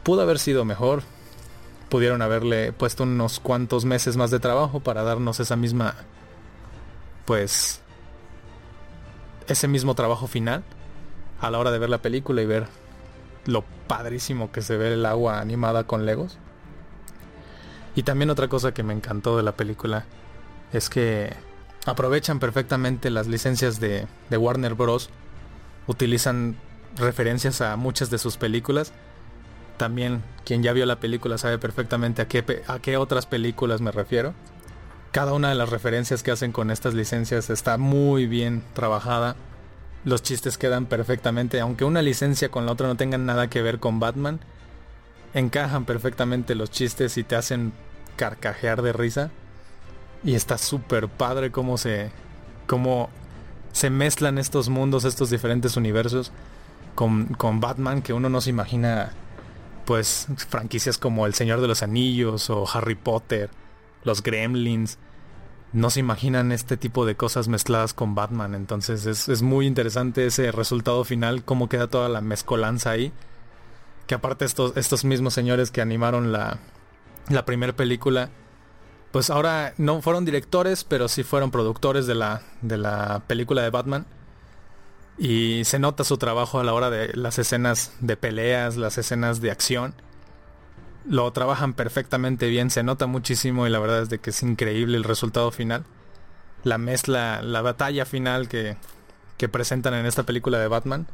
pudo 0.03 0.21
haber 0.21 0.39
sido 0.39 0.65
mejor. 0.65 1.03
Pudieron 1.89 2.21
haberle 2.21 2.73
puesto 2.73 3.03
unos 3.03 3.39
cuantos 3.39 3.85
meses 3.85 4.17
más 4.17 4.31
de 4.31 4.39
trabajo 4.39 4.79
para 4.79 5.03
darnos 5.03 5.39
esa 5.39 5.55
misma 5.55 5.95
pues 7.25 7.81
ese 9.47 9.67
mismo 9.67 9.95
trabajo 9.95 10.27
final 10.27 10.63
a 11.41 11.51
la 11.51 11.59
hora 11.59 11.71
de 11.71 11.79
ver 11.79 11.89
la 11.89 11.99
película 11.99 12.41
y 12.41 12.45
ver 12.45 12.67
lo 13.45 13.63
padrísimo 13.87 14.51
que 14.51 14.61
se 14.61 14.77
ve 14.77 14.93
el 14.93 15.05
agua 15.05 15.39
animada 15.39 15.83
con 15.83 16.05
Legos. 16.05 16.39
Y 17.95 18.03
también 18.03 18.29
otra 18.29 18.49
cosa 18.49 18.73
que 18.73 18.83
me 18.83 18.93
encantó 18.93 19.37
de 19.37 19.43
la 19.43 19.53
película 19.53 20.05
es 20.73 20.89
que 20.89 21.33
aprovechan 21.85 22.39
perfectamente 22.39 23.09
las 23.09 23.27
licencias 23.27 23.79
de, 23.79 24.07
Warner 24.29 24.75
Bros. 24.75 25.09
Utilizan 25.87 26.57
referencias 26.97 27.61
a 27.61 27.75
muchas 27.77 28.09
de 28.09 28.17
sus 28.17 28.37
películas. 28.37 28.91
También 29.77 30.23
quien 30.43 30.63
ya 30.63 30.73
vio 30.73 30.85
la 30.85 30.99
película 30.99 31.37
sabe 31.37 31.57
perfectamente 31.57 32.21
a 32.21 32.27
qué, 32.27 32.63
a 32.67 32.79
qué 32.79 32.97
otras 32.97 33.25
películas 33.25 33.81
me 33.81 33.91
refiero. 33.91 34.33
Cada 35.11 35.33
una 35.33 35.49
de 35.49 35.55
las 35.55 35.69
referencias 35.69 36.23
que 36.23 36.31
hacen 36.31 36.51
con 36.51 36.71
estas 36.71 36.93
licencias 36.93 37.49
está 37.49 37.77
muy 37.77 38.27
bien 38.27 38.63
trabajada. 38.73 39.37
Los 40.03 40.21
chistes 40.21 40.57
quedan 40.57 40.85
perfectamente, 40.85 41.61
aunque 41.61 41.85
una 41.85 42.01
licencia 42.01 42.49
con 42.49 42.65
la 42.65 42.73
otra 42.73 42.87
no 42.87 42.97
tengan 42.97 43.25
nada 43.25 43.49
que 43.49 43.61
ver 43.61 43.79
con 43.79 43.99
Batman, 43.99 44.39
encajan 45.33 45.85
perfectamente 45.85 46.55
los 46.55 46.69
chistes 46.69 47.17
y 47.17 47.23
te 47.23 47.35
hacen 47.35 47.73
carcajear 48.15 48.81
de 48.81 48.93
risa. 48.93 49.31
Y 50.23 50.35
está 50.35 50.57
súper 50.57 51.07
padre 51.07 51.51
cómo 51.51 51.77
se, 51.77 52.11
cómo 52.67 53.09
se 53.71 53.89
mezclan 53.89 54.37
estos 54.37 54.69
mundos, 54.69 55.05
estos 55.05 55.29
diferentes 55.29 55.77
universos 55.77 56.31
con, 56.95 57.25
con 57.25 57.59
Batman 57.59 58.01
que 58.01 58.13
uno 58.13 58.29
no 58.29 58.41
se 58.41 58.49
imagina 58.49 59.11
pues 59.85 60.27
franquicias 60.49 60.97
como 60.97 61.27
El 61.27 61.35
Señor 61.35 61.61
de 61.61 61.67
los 61.67 61.83
Anillos 61.83 62.49
o 62.49 62.65
Harry 62.73 62.95
Potter 62.95 63.51
los 64.05 64.23
gremlins. 64.23 64.97
No 65.73 65.89
se 65.89 65.99
imaginan 65.99 66.53
este 66.53 66.77
tipo 66.77 67.05
de 67.05 67.15
cosas 67.15 67.49
mezcladas 67.49 67.93
con 67.93 68.15
Batman. 68.15 68.55
Entonces 68.55 69.05
es, 69.05 69.41
muy 69.41 69.67
interesante 69.67 70.25
ese 70.25 70.51
resultado 70.53 71.03
final, 71.03 71.43
cómo 71.43 71.67
queda 71.67 71.87
toda 71.87 72.07
la 72.07 72.21
mezcolanza 72.21 72.91
ahí. 72.91 73.11
Que 74.07 74.15
aparte 74.15 74.45
estos, 74.45 74.77
estos 74.77 75.03
mismos 75.03 75.33
señores 75.33 75.71
que 75.71 75.81
animaron 75.81 76.31
la, 76.31 76.59
la 77.29 77.45
primera 77.45 77.73
película, 77.73 78.29
pues 79.11 79.29
ahora 79.29 79.73
no 79.77 80.01
fueron 80.01 80.25
directores, 80.25 80.83
pero 80.83 81.07
sí 81.07 81.23
fueron 81.23 81.51
productores 81.51 82.07
de 82.07 82.15
la, 82.15 82.41
de 82.61 82.77
la 82.77 83.23
película 83.27 83.61
de 83.61 83.69
Batman. 83.69 84.05
Y 85.17 85.63
se 85.63 85.79
nota 85.79 86.03
su 86.03 86.17
trabajo 86.17 86.59
a 86.59 86.63
la 86.63 86.73
hora 86.73 86.89
de 86.89 87.13
las 87.15 87.39
escenas 87.39 87.93
de 88.01 88.17
peleas, 88.17 88.75
las 88.75 88.97
escenas 88.97 89.39
de 89.39 89.51
acción 89.51 89.95
lo 91.07 91.31
trabajan 91.31 91.73
perfectamente 91.73 92.47
bien, 92.47 92.69
se 92.69 92.83
nota 92.83 93.05
muchísimo 93.05 93.67
y 93.67 93.69
la 93.69 93.79
verdad 93.79 94.03
es 94.03 94.09
de 94.09 94.19
que 94.19 94.31
es 94.31 94.43
increíble 94.43 94.97
el 94.97 95.03
resultado 95.03 95.51
final. 95.51 95.85
La 96.63 96.77
mezcla, 96.77 97.41
la 97.43 97.61
batalla 97.61 98.05
final 98.05 98.47
que, 98.47 98.77
que 99.37 99.47
presentan 99.47 99.93
en 99.93 100.05
esta 100.05 100.23
película 100.23 100.57
de 100.59 100.67
Batman. 100.67 101.07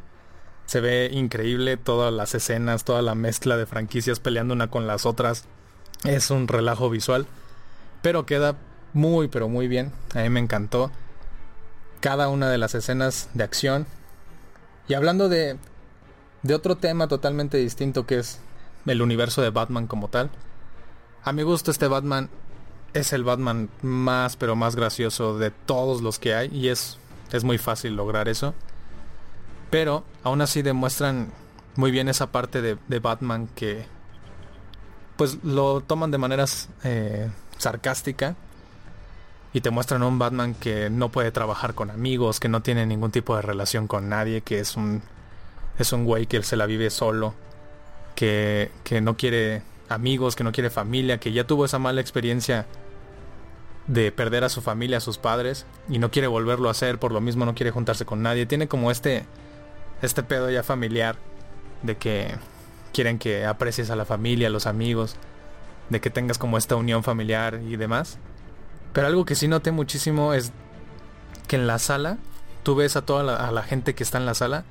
Se 0.65 0.79
ve 0.79 1.09
increíble 1.11 1.75
todas 1.75 2.13
las 2.13 2.33
escenas, 2.35 2.85
toda 2.85 3.01
la 3.01 3.15
mezcla 3.15 3.57
de 3.57 3.65
franquicias 3.65 4.19
peleando 4.19 4.53
una 4.53 4.69
con 4.69 4.87
las 4.87 5.05
otras. 5.05 5.45
Es 6.03 6.31
un 6.31 6.47
relajo 6.47 6.89
visual, 6.89 7.27
pero 8.01 8.25
queda 8.25 8.55
muy 8.93 9.27
pero 9.27 9.47
muy 9.49 9.67
bien. 9.67 9.91
A 10.15 10.19
mí 10.19 10.29
me 10.29 10.39
encantó 10.39 10.91
cada 11.99 12.29
una 12.29 12.49
de 12.49 12.57
las 12.57 12.75
escenas 12.75 13.29
de 13.33 13.43
acción. 13.43 13.85
Y 14.87 14.95
hablando 14.95 15.29
de 15.29 15.57
de 16.43 16.55
otro 16.55 16.75
tema 16.75 17.07
totalmente 17.07 17.57
distinto 17.57 18.05
que 18.05 18.19
es 18.19 18.39
el 18.85 19.01
universo 19.01 19.41
de 19.41 19.49
Batman 19.49 19.87
como 19.87 20.07
tal. 20.07 20.29
A 21.23 21.33
mi 21.33 21.43
gusto 21.43 21.71
este 21.71 21.87
Batman 21.87 22.29
es 22.93 23.13
el 23.13 23.23
Batman 23.23 23.69
más 23.81 24.35
pero 24.35 24.55
más 24.55 24.75
gracioso 24.75 25.37
de 25.37 25.51
todos 25.51 26.01
los 26.01 26.19
que 26.19 26.33
hay 26.33 26.49
y 26.51 26.69
es, 26.69 26.97
es 27.31 27.43
muy 27.43 27.57
fácil 27.57 27.95
lograr 27.95 28.27
eso. 28.27 28.53
Pero 29.69 30.03
aún 30.23 30.41
así 30.41 30.61
demuestran 30.61 31.31
muy 31.75 31.91
bien 31.91 32.09
esa 32.09 32.31
parte 32.31 32.61
de, 32.61 32.99
Batman 32.99 33.47
que 33.55 33.85
pues 35.17 35.43
lo 35.43 35.81
toman 35.81 36.11
de 36.11 36.17
maneras 36.17 36.69
eh, 36.83 37.29
sarcástica 37.57 38.35
y 39.53 39.61
te 39.61 39.69
muestran 39.69 40.03
un 40.03 40.17
Batman 40.17 40.53
que 40.53 40.89
no 40.89 41.09
puede 41.09 41.31
trabajar 41.31 41.73
con 41.73 41.89
amigos, 41.89 42.39
que 42.39 42.49
no 42.49 42.61
tiene 42.61 42.85
ningún 42.85 43.11
tipo 43.11 43.35
de 43.35 43.41
relación 43.41 43.87
con 43.87 44.09
nadie, 44.09 44.41
que 44.41 44.59
es 44.59 44.75
un 44.75 45.01
es 45.77 45.93
un 45.93 46.05
güey 46.05 46.27
que 46.27 46.41
se 46.43 46.55
la 46.55 46.65
vive 46.65 46.89
solo 46.89 47.33
que, 48.15 49.01
no 49.01 49.17
quiere 49.17 49.63
amigos, 49.89 50.35
que 50.35 50.43
no 50.43 50.51
quiere 50.51 50.69
familia, 50.69 51.19
que 51.19 51.31
ya 51.31 51.45
tuvo 51.45 51.65
esa 51.65 51.79
mala 51.79 52.01
experiencia 52.01 52.67
de 53.87 54.11
perder 54.11 54.43
a 54.43 54.49
su 54.49 54.61
familia, 54.61 54.97
a 54.97 55.01
sus 55.01 55.17
padres, 55.17 55.65
y 55.89 55.97
no 55.97 56.11
quiere 56.11 56.27
volverlo 56.27 56.67
a 56.67 56.71
hacer, 56.71 56.99
por 56.99 57.11
lo 57.11 57.21
mismo 57.21 57.45
no 57.45 57.55
quiere 57.55 57.71
juntarse 57.71 58.05
con 58.05 58.21
nadie. 58.21 58.45
Tiene 58.45 58.67
como 58.67 58.91
este, 58.91 59.25
este 60.01 60.23
pedo 60.23 60.49
ya 60.49 60.63
familiar 60.63 61.17
de 61.81 61.97
que 61.97 62.35
quieren 62.93 63.19
que 63.19 63.45
aprecies 63.45 63.89
a 63.89 63.95
la 63.95 64.05
familia, 64.05 64.47
a 64.47 64.51
los 64.51 64.67
amigos, 64.67 65.15
de 65.89 66.01
que 66.01 66.09
tengas 66.09 66.37
como 66.37 66.57
esta 66.57 66.75
unión 66.75 67.03
familiar 67.03 67.61
y 67.67 67.75
demás. 67.75 68.17
Pero 68.93 69.07
algo 69.07 69.25
que 69.25 69.35
sí 69.35 69.47
noté 69.47 69.71
muchísimo 69.71 70.33
es 70.33 70.51
que 71.47 71.55
en 71.55 71.67
la 71.67 71.79
sala, 71.79 72.17
tú 72.63 72.75
ves 72.75 72.95
a 72.95 73.05
toda 73.05 73.35
a 73.35 73.51
la 73.51 73.63
gente 73.63 73.95
que 73.95 74.03
está 74.03 74.17
en 74.17 74.25
la 74.25 74.33
sala 74.33 74.65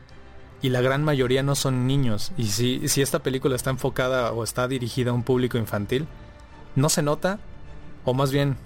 y 0.63 0.69
la 0.69 0.81
gran 0.81 1.05
mayoría 1.05 1.43
no 1.43 1.55
son 1.55 1.87
niños. 1.87 2.33
Y 2.37 2.47
si, 2.47 2.89
si 2.89 3.03
esta 3.03 3.21
película 3.21 3.57
está 3.57 3.71
enfocada 3.71 4.33
o 4.33 4.45
está 4.45 4.69
dirigida 4.69 5.11
a 5.11 5.15
un 5.15 5.23
público 5.23 5.59
infantil, 5.59 6.07
no 6.77 6.89
se 6.89 7.03
nota, 7.03 7.39
o 8.05 8.15
más 8.15 8.31
bien 8.31 8.57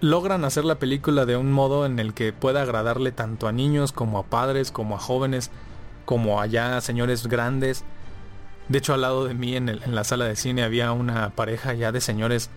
logran 0.00 0.44
hacer 0.44 0.64
la 0.64 0.78
película 0.78 1.24
de 1.24 1.36
un 1.36 1.52
modo 1.52 1.86
en 1.86 1.98
el 1.98 2.14
que 2.14 2.32
pueda 2.32 2.62
agradarle 2.62 3.12
tanto 3.12 3.48
a 3.48 3.52
niños 3.52 3.92
como 3.92 4.18
a 4.18 4.24
padres, 4.24 4.70
como 4.70 4.96
a 4.96 4.98
jóvenes, 4.98 5.50
como 6.04 6.40
a 6.40 6.46
ya 6.46 6.80
señores 6.80 7.26
grandes. 7.26 7.84
De 8.68 8.78
hecho, 8.78 8.94
al 8.94 9.02
lado 9.02 9.26
de 9.26 9.34
mí 9.34 9.56
en, 9.56 9.80
la 9.94 10.04
sala 10.04 10.24
de 10.24 10.36
cine 10.36 10.62
había 10.62 10.92
una 10.92 11.30
pareja 11.30 11.74
ya 11.74 11.92
de 11.92 12.00
señores, 12.00 12.48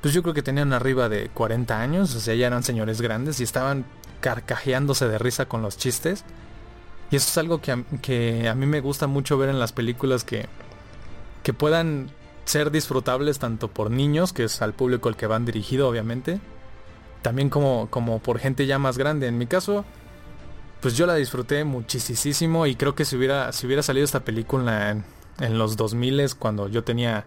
pues 0.00 0.12
yo 0.12 0.22
creo 0.22 0.34
que 0.34 0.42
tenían 0.42 0.72
arriba 0.72 1.08
de 1.08 1.28
40 1.28 1.80
años, 1.80 2.14
o 2.14 2.20
sea, 2.20 2.34
ya 2.34 2.46
eran 2.48 2.62
señores 2.62 3.00
grandes 3.00 3.40
y 3.40 3.44
estaban 3.44 3.84
carcajeándose 4.20 5.08
de 5.08 5.18
risa 5.18 5.46
con 5.46 5.62
los 5.62 5.76
chistes. 5.76 6.24
Y 7.10 7.16
eso 7.16 7.28
es 7.28 7.38
algo 7.38 7.60
que 7.60 7.72
a, 7.72 8.54
mí 8.54 8.66
me 8.66 8.80
gusta 8.80 9.06
mucho 9.06 9.38
ver 9.38 9.48
en 9.48 9.58
las 9.58 9.72
películas 9.72 10.24
que, 10.24 10.46
que 11.42 11.52
puedan 11.52 12.10
ser 12.44 12.70
disfrutables 12.70 13.38
tanto 13.38 13.68
por 13.68 13.90
niños, 13.90 14.32
que 14.32 14.44
es 14.44 14.60
al 14.60 14.74
público 14.74 15.08
al 15.08 15.16
que 15.16 15.26
van 15.26 15.44
dirigido 15.44 15.88
obviamente, 15.88 16.40
también 17.22 17.48
como, 17.48 17.88
como 17.90 18.18
por 18.18 18.40
gente 18.40 18.66
ya 18.66 18.78
más 18.78 18.98
grande. 18.98 19.28
En 19.28 19.38
mi 19.38 19.46
caso, 19.46 19.84
pues 20.80 20.96
yo 20.96 21.06
la 21.06 21.14
disfruté 21.14 21.64
muchísimo 21.64 22.66
y 22.66 22.74
creo 22.74 22.94
que 22.94 23.04
si 23.04 23.16
hubiera, 23.16 23.52
si 23.52 23.66
hubiera 23.66 23.82
salido 23.82 24.04
esta 24.04 24.20
película 24.20 24.90
en, 24.90 25.04
en 25.40 25.58
los 25.58 25.76
2000 25.76 26.34
cuando 26.36 26.68
yo 26.68 26.84
tenía 26.84 27.26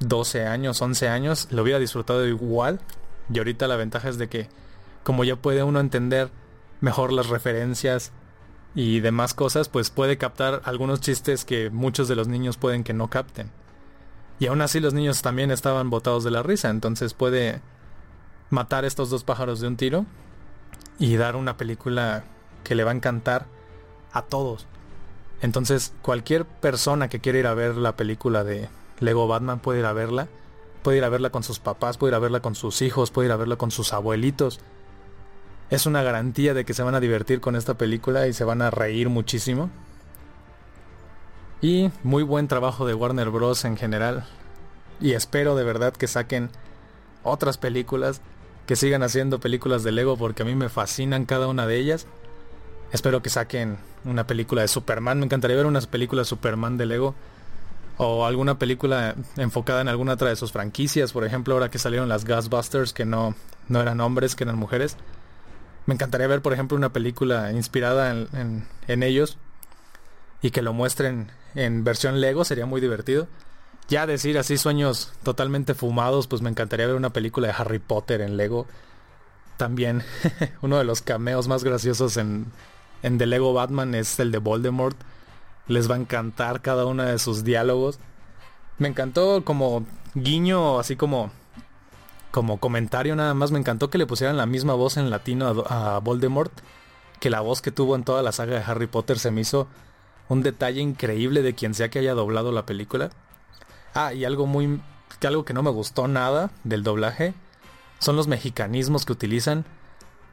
12 0.00 0.46
años, 0.46 0.80
11 0.80 1.08
años, 1.08 1.48
lo 1.50 1.62
hubiera 1.62 1.78
disfrutado 1.78 2.26
igual. 2.26 2.80
Y 3.32 3.38
ahorita 3.38 3.68
la 3.68 3.76
ventaja 3.76 4.08
es 4.08 4.18
de 4.18 4.28
que 4.28 4.48
como 5.02 5.24
ya 5.24 5.36
puede 5.36 5.62
uno 5.62 5.80
entender 5.80 6.30
mejor 6.80 7.12
las 7.12 7.28
referencias, 7.28 8.12
y 8.74 9.00
demás 9.00 9.34
cosas, 9.34 9.68
pues 9.68 9.90
puede 9.90 10.16
captar 10.16 10.62
algunos 10.64 11.00
chistes 11.00 11.44
que 11.44 11.70
muchos 11.70 12.08
de 12.08 12.16
los 12.16 12.28
niños 12.28 12.56
pueden 12.56 12.84
que 12.84 12.94
no 12.94 13.08
capten. 13.08 13.50
Y 14.38 14.46
aún 14.46 14.62
así 14.62 14.80
los 14.80 14.94
niños 14.94 15.22
también 15.22 15.50
estaban 15.50 15.90
botados 15.90 16.24
de 16.24 16.30
la 16.30 16.42
risa, 16.42 16.70
entonces 16.70 17.14
puede 17.14 17.60
matar 18.50 18.84
estos 18.84 19.10
dos 19.10 19.24
pájaros 19.24 19.60
de 19.60 19.68
un 19.68 19.76
tiro 19.76 20.06
y 20.98 21.16
dar 21.16 21.36
una 21.36 21.56
película 21.56 22.24
que 22.64 22.74
le 22.74 22.84
va 22.84 22.92
a 22.92 22.94
encantar 22.94 23.46
a 24.12 24.22
todos. 24.22 24.66
Entonces 25.42 25.92
cualquier 26.02 26.46
persona 26.46 27.08
que 27.08 27.20
quiera 27.20 27.38
ir 27.38 27.46
a 27.46 27.54
ver 27.54 27.76
la 27.76 27.96
película 27.96 28.44
de 28.44 28.68
Lego 29.00 29.26
Batman 29.26 29.58
puede 29.58 29.80
ir 29.80 29.84
a 29.84 29.92
verla. 29.92 30.28
Puede 30.82 30.98
ir 30.98 31.04
a 31.04 31.08
verla 31.08 31.30
con 31.30 31.42
sus 31.42 31.58
papás, 31.58 31.98
puede 31.98 32.12
ir 32.12 32.14
a 32.14 32.20
verla 32.20 32.40
con 32.40 32.54
sus 32.54 32.80
hijos, 32.80 33.10
puede 33.10 33.26
ir 33.26 33.32
a 33.32 33.36
verla 33.36 33.56
con 33.56 33.70
sus 33.70 33.92
abuelitos. 33.92 34.60
Es 35.70 35.86
una 35.86 36.02
garantía 36.02 36.54
de 36.54 36.64
que 36.64 36.74
se 36.74 36.82
van 36.82 36.94
a 36.94 37.00
divertir 37.00 37.40
con 37.40 37.56
esta 37.56 37.74
película 37.74 38.26
y 38.26 38.32
se 38.32 38.44
van 38.44 38.62
a 38.62 38.70
reír 38.70 39.08
muchísimo. 39.08 39.70
Y 41.60 41.90
muy 42.02 42.22
buen 42.22 42.48
trabajo 42.48 42.86
de 42.86 42.94
Warner 42.94 43.30
Bros. 43.30 43.64
en 43.64 43.76
general. 43.76 44.26
Y 45.00 45.12
espero 45.12 45.56
de 45.56 45.64
verdad 45.64 45.92
que 45.92 46.08
saquen 46.08 46.50
otras 47.22 47.58
películas, 47.58 48.20
que 48.66 48.76
sigan 48.76 49.02
haciendo 49.02 49.40
películas 49.40 49.82
de 49.82 49.92
Lego 49.92 50.16
porque 50.16 50.42
a 50.42 50.46
mí 50.46 50.54
me 50.54 50.68
fascinan 50.68 51.24
cada 51.24 51.48
una 51.48 51.66
de 51.66 51.78
ellas. 51.78 52.06
Espero 52.92 53.22
que 53.22 53.30
saquen 53.30 53.78
una 54.04 54.26
película 54.26 54.62
de 54.62 54.68
Superman. 54.68 55.18
Me 55.18 55.24
encantaría 55.24 55.56
ver 55.56 55.66
unas 55.66 55.86
películas 55.86 56.26
de 56.26 56.28
Superman 56.28 56.76
de 56.76 56.86
Lego. 56.86 57.14
O 57.96 58.26
alguna 58.26 58.58
película 58.58 59.14
enfocada 59.36 59.80
en 59.80 59.88
alguna 59.88 60.14
otra 60.14 60.28
de 60.28 60.36
sus 60.36 60.52
franquicias. 60.52 61.12
Por 61.12 61.24
ejemplo, 61.24 61.54
ahora 61.54 61.70
que 61.70 61.78
salieron 61.78 62.08
las 62.08 62.24
Ghostbusters, 62.26 62.92
que 62.92 63.06
no, 63.06 63.34
no 63.68 63.80
eran 63.80 64.00
hombres, 64.00 64.34
que 64.34 64.44
eran 64.44 64.58
mujeres. 64.58 64.96
Me 65.86 65.94
encantaría 65.94 66.26
ver, 66.26 66.42
por 66.42 66.52
ejemplo, 66.52 66.76
una 66.76 66.92
película 66.92 67.50
inspirada 67.52 68.10
en, 68.10 69.02
ellos 69.02 69.38
y 70.40 70.50
que 70.50 70.62
lo 70.62 70.72
muestren 70.72 71.32
en 71.54 71.84
versión 71.84 72.20
Lego, 72.20 72.44
sería 72.44 72.66
muy 72.66 72.80
divertido. 72.80 73.26
Ya 73.88 74.06
decir 74.06 74.38
así 74.38 74.58
sueños 74.58 75.12
totalmente 75.22 75.74
fumados, 75.74 76.28
pues 76.28 76.40
me 76.40 76.50
encantaría 76.50 76.86
ver 76.86 76.96
una 76.96 77.12
película 77.12 77.48
de 77.48 77.54
Harry 77.56 77.78
Potter 77.78 78.20
en 78.20 78.36
Lego. 78.36 78.66
También 79.56 80.02
uno 80.62 80.78
de 80.78 80.84
los 80.84 81.02
cameos 81.02 81.48
más 81.48 81.64
graciosos 81.64 82.16
en, 82.16 82.46
en 83.02 83.18
The 83.18 83.26
Lego 83.26 83.52
Batman 83.52 83.94
es 83.94 84.18
el 84.20 84.32
de 84.32 84.38
Voldemort. 84.38 84.96
Les 85.68 85.90
va 85.90 85.94
a 85.94 85.98
encantar 85.98 86.60
cada 86.60 86.86
uno 86.86 87.04
de 87.04 87.18
sus 87.18 87.44
diálogos. 87.44 87.98
Me 88.78 88.88
encantó 88.88 89.44
como 89.44 89.86
guiño, 90.14 90.78
así 90.78 90.96
como 90.96 91.30
como 92.32 92.58
comentario 92.58 93.14
nada 93.14 93.34
más, 93.34 93.52
me 93.52 93.58
encantó 93.58 93.90
que 93.90 93.98
le 93.98 94.06
pusieran 94.06 94.38
la 94.38 94.46
misma 94.46 94.72
voz 94.72 94.96
en 94.96 95.10
latino 95.10 95.64
a, 95.68 95.98
Voldemort 95.98 96.50
que 97.20 97.28
la 97.30 97.40
voz 97.40 97.60
que 97.60 97.70
tuvo 97.70 97.94
en 97.94 98.04
toda 98.04 98.22
la 98.22 98.32
saga 98.32 98.58
de 98.58 98.64
Harry 98.64 98.86
Potter. 98.86 99.18
Se 99.18 99.30
me 99.30 99.42
hizo 99.42 99.68
un 100.28 100.42
detalle 100.42 100.80
increíble 100.80 101.42
de 101.42 101.54
quien 101.54 101.74
sea 101.74 101.90
que 101.90 102.00
haya 102.00 102.14
doblado 102.14 102.50
la 102.50 102.66
película. 102.66 103.10
Ah, 103.94 104.12
y 104.14 104.24
algo 104.24 104.46
muy... 104.46 104.80
algo 105.22 105.44
que 105.44 105.52
no 105.52 105.62
me 105.62 105.70
gustó 105.70 106.08
nada 106.08 106.50
del 106.64 106.82
doblaje 106.82 107.34
son 108.00 108.16
los 108.16 108.26
mexicanismos 108.26 109.04
que 109.04 109.12
utilizan. 109.12 109.64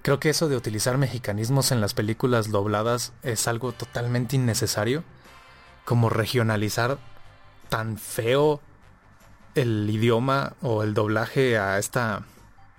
Creo 0.01 0.19
que 0.19 0.29
eso 0.29 0.47
de 0.47 0.55
utilizar 0.55 0.97
mexicanismos 0.97 1.71
en 1.71 1.81
las 1.81 1.93
películas 1.93 2.51
dobladas 2.51 3.11
es 3.21 3.47
algo 3.47 3.73
totalmente 3.73 4.35
innecesario. 4.35 5.03
Como 5.85 6.09
regionalizar 6.09 6.97
tan 7.67 7.97
feo 7.97 8.61
el 9.55 9.89
idioma 9.89 10.53
o 10.61 10.83
el 10.83 10.93
doblaje 10.93 11.57
a 11.57 11.79
esta, 11.79 12.23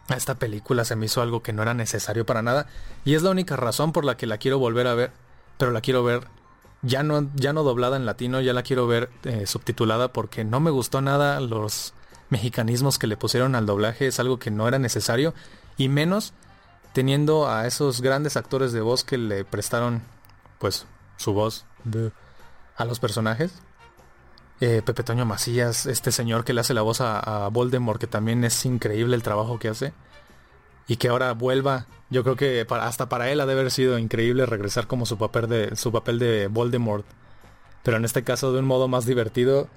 a 0.08 0.14
esta 0.14 0.36
película 0.36 0.84
se 0.84 0.96
me 0.96 1.06
hizo 1.06 1.20
algo 1.20 1.42
que 1.42 1.52
no 1.52 1.62
era 1.62 1.74
necesario 1.74 2.24
para 2.24 2.42
nada. 2.42 2.66
Y 3.04 3.14
es 3.14 3.22
la 3.22 3.30
única 3.30 3.56
razón 3.56 3.92
por 3.92 4.04
la 4.04 4.16
que 4.16 4.26
la 4.26 4.38
quiero 4.38 4.58
volver 4.58 4.86
a 4.86 4.94
ver. 4.94 5.12
Pero 5.58 5.72
la 5.72 5.82
quiero 5.82 6.02
ver 6.02 6.26
ya 6.82 7.02
no, 7.02 7.30
ya 7.34 7.52
no 7.52 7.62
doblada 7.62 7.96
en 7.96 8.06
latino, 8.06 8.40
ya 8.40 8.54
la 8.54 8.62
quiero 8.62 8.86
ver 8.86 9.10
eh, 9.24 9.46
subtitulada 9.46 10.12
porque 10.12 10.44
no 10.44 10.60
me 10.60 10.70
gustó 10.70 11.02
nada 11.02 11.38
los 11.40 11.92
mexicanismos 12.30 12.98
que 12.98 13.06
le 13.06 13.18
pusieron 13.18 13.54
al 13.54 13.66
doblaje. 13.66 14.06
Es 14.06 14.20
algo 14.20 14.38
que 14.38 14.50
no 14.50 14.66
era 14.66 14.78
necesario. 14.78 15.34
Y 15.76 15.88
menos 15.88 16.32
teniendo 16.92 17.48
a 17.48 17.66
esos 17.66 18.00
grandes 18.00 18.36
actores 18.36 18.72
de 18.72 18.80
voz 18.80 19.04
que 19.04 19.18
le 19.18 19.44
prestaron 19.44 20.02
pues 20.58 20.86
su 21.16 21.32
voz 21.32 21.64
a 22.76 22.84
los 22.84 22.98
personajes. 22.98 23.52
Eh, 24.60 24.82
Pepe 24.84 25.02
Toño 25.02 25.24
Macías, 25.24 25.86
este 25.86 26.12
señor 26.12 26.44
que 26.44 26.52
le 26.52 26.60
hace 26.60 26.74
la 26.74 26.82
voz 26.82 27.00
a, 27.00 27.48
Voldemort, 27.48 27.98
que 27.98 28.06
también 28.06 28.44
es 28.44 28.64
increíble 28.66 29.16
el 29.16 29.22
trabajo 29.22 29.58
que 29.58 29.68
hace. 29.68 29.92
Y 30.86 30.96
que 30.96 31.08
ahora 31.08 31.32
vuelva, 31.32 31.86
yo 32.10 32.24
creo 32.24 32.36
que 32.36 32.66
hasta 32.68 33.08
para 33.08 33.30
él 33.30 33.40
ha 33.40 33.46
de 33.46 33.52
haber 33.52 33.70
sido 33.70 33.98
increíble 33.98 34.44
regresar 34.44 34.86
como 34.86 35.06
su 35.06 35.16
papel 35.16 35.48
de, 35.48 35.76
su 35.76 35.92
papel 35.92 36.18
de 36.18 36.48
Voldemort. 36.48 37.06
Pero 37.82 37.96
en 37.96 38.04
este 38.04 38.24
caso 38.24 38.52
de 38.52 38.58
un 38.58 38.66
modo 38.66 38.88
más 38.88 39.06
divertido. 39.06 39.68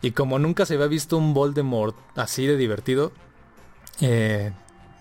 Y 0.00 0.12
como 0.12 0.38
nunca 0.38 0.64
se 0.64 0.74
había 0.74 0.86
visto 0.86 1.16
un 1.16 1.34
Voldemort 1.34 1.96
así 2.16 2.46
de 2.46 2.56
divertido, 2.56 3.12
eh, 4.00 4.52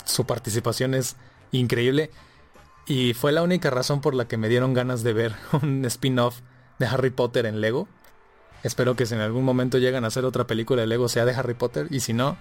su 0.04 0.26
participación 0.26 0.94
es 0.94 1.16
increíble. 1.52 2.12
Y 2.86 3.14
fue 3.14 3.32
la 3.32 3.44
única 3.44 3.70
razón 3.70 4.02
por 4.02 4.16
la 4.16 4.28
que 4.28 4.38
me 4.38 4.50
dieron 4.50 4.74
ganas 4.74 5.04
de 5.04 5.14
ver 5.14 5.36
un 5.62 5.86
spin-off 5.86 6.40
de 6.80 6.88
Harry 6.88 7.10
Potter 7.12 7.46
en 7.46 7.62
Lego. 7.62 7.88
Espero 8.64 8.96
que 8.96 9.06
si 9.06 9.16
en 9.16 9.22
algún 9.22 9.44
momento 9.44 9.78
llegan 9.78 10.04
a 10.04 10.08
hacer 10.08 10.26
otra 10.26 10.46
película 10.46 10.82
de 10.82 10.88
Lego 10.88 11.10
sea 11.10 11.26
de 11.26 11.34
Harry 11.34 11.54
Potter. 11.54 11.88
Y 11.90 12.02
si 12.02 12.14
no, 12.14 12.38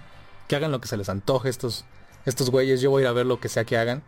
que 0.47 0.55
hagan 0.55 0.71
lo 0.71 0.81
que 0.81 0.87
se 0.87 0.97
les 0.97 1.09
antoje 1.09 1.49
estos, 1.49 1.85
estos 2.25 2.49
güeyes. 2.49 2.81
Yo 2.81 2.91
voy 2.91 3.01
a 3.01 3.05
ir 3.05 3.07
a 3.07 3.13
ver 3.13 3.25
lo 3.25 3.39
que 3.39 3.49
sea 3.49 3.65
que 3.65 3.77
hagan. 3.77 4.03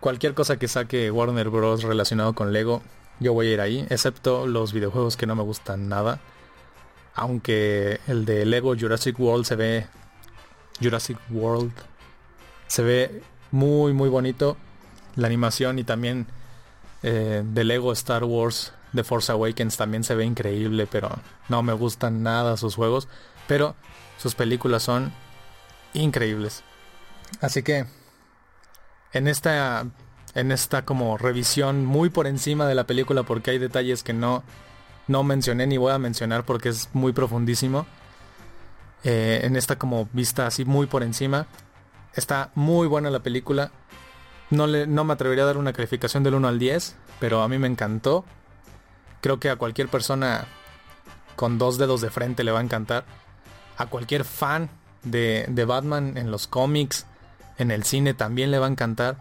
Cualquier 0.00 0.34
cosa 0.34 0.58
que 0.58 0.68
saque 0.68 1.10
Warner 1.10 1.50
Bros. 1.50 1.82
relacionado 1.82 2.34
con 2.34 2.52
Lego, 2.52 2.82
yo 3.18 3.34
voy 3.34 3.48
a 3.48 3.52
ir 3.52 3.60
ahí. 3.60 3.86
Excepto 3.90 4.46
los 4.46 4.72
videojuegos 4.72 5.16
que 5.16 5.26
no 5.26 5.36
me 5.36 5.42
gustan 5.42 5.88
nada. 5.88 6.20
Aunque 7.14 8.00
el 8.06 8.24
de 8.24 8.46
Lego 8.46 8.74
Jurassic 8.78 9.18
World 9.18 9.44
se 9.44 9.56
ve... 9.56 9.86
Jurassic 10.80 11.18
World 11.30 11.72
se 12.66 12.82
ve 12.82 13.22
muy 13.50 13.92
muy 13.92 14.08
bonito. 14.08 14.56
La 15.16 15.26
animación 15.26 15.78
y 15.78 15.84
también 15.84 16.26
eh, 17.02 17.42
de 17.44 17.64
Lego 17.64 17.92
Star 17.92 18.24
Wars 18.24 18.72
The 18.94 19.04
Force 19.04 19.30
Awakens 19.30 19.76
también 19.76 20.04
se 20.04 20.14
ve 20.14 20.24
increíble, 20.24 20.86
pero 20.86 21.10
no 21.48 21.62
me 21.62 21.72
gustan 21.72 22.22
nada 22.22 22.56
sus 22.56 22.74
juegos. 22.74 23.08
Pero 23.46 23.74
sus 24.18 24.34
películas 24.34 24.82
son 24.82 25.12
increíbles. 25.94 26.62
Así 27.40 27.62
que 27.62 27.86
en 29.12 29.28
esta 29.28 29.86
en 30.34 30.52
esta 30.52 30.84
como 30.84 31.18
revisión 31.18 31.84
muy 31.84 32.08
por 32.08 32.26
encima 32.26 32.66
de 32.66 32.76
la 32.76 32.84
película 32.84 33.24
porque 33.24 33.50
hay 33.50 33.58
detalles 33.58 34.04
que 34.04 34.12
no 34.12 34.44
no 35.08 35.24
mencioné 35.24 35.66
ni 35.66 35.76
voy 35.76 35.92
a 35.92 35.98
mencionar 35.98 36.44
porque 36.44 36.68
es 36.68 36.88
muy 36.92 37.12
profundísimo. 37.12 37.86
Eh, 39.02 39.40
en 39.44 39.56
esta 39.56 39.76
como 39.78 40.08
vista 40.12 40.46
así 40.46 40.64
muy 40.64 40.86
por 40.86 41.02
encima. 41.02 41.46
Está 42.14 42.50
muy 42.54 42.86
buena 42.86 43.10
la 43.10 43.20
película. 43.20 43.70
No, 44.50 44.66
le, 44.66 44.86
no 44.86 45.04
me 45.04 45.12
atrevería 45.12 45.44
a 45.44 45.46
dar 45.46 45.56
una 45.56 45.72
calificación 45.72 46.24
del 46.24 46.34
1 46.34 46.48
al 46.48 46.58
10, 46.58 46.96
pero 47.20 47.42
a 47.42 47.48
mí 47.48 47.58
me 47.58 47.68
encantó. 47.68 48.24
Creo 49.20 49.38
que 49.38 49.50
a 49.50 49.56
cualquier 49.56 49.88
persona 49.88 50.46
con 51.36 51.58
dos 51.58 51.78
dedos 51.78 52.00
de 52.00 52.10
frente 52.10 52.42
le 52.42 52.52
va 52.52 52.58
a 52.58 52.62
encantar. 52.62 53.04
A 53.76 53.86
cualquier 53.86 54.24
fan 54.24 54.70
de, 55.02 55.64
Batman 55.66 56.16
en 56.16 56.30
los 56.30 56.46
cómics, 56.46 57.06
en 57.58 57.70
el 57.70 57.84
cine 57.84 58.14
también 58.14 58.50
le 58.50 58.58
va 58.58 58.66
a 58.66 58.70
encantar. 58.70 59.16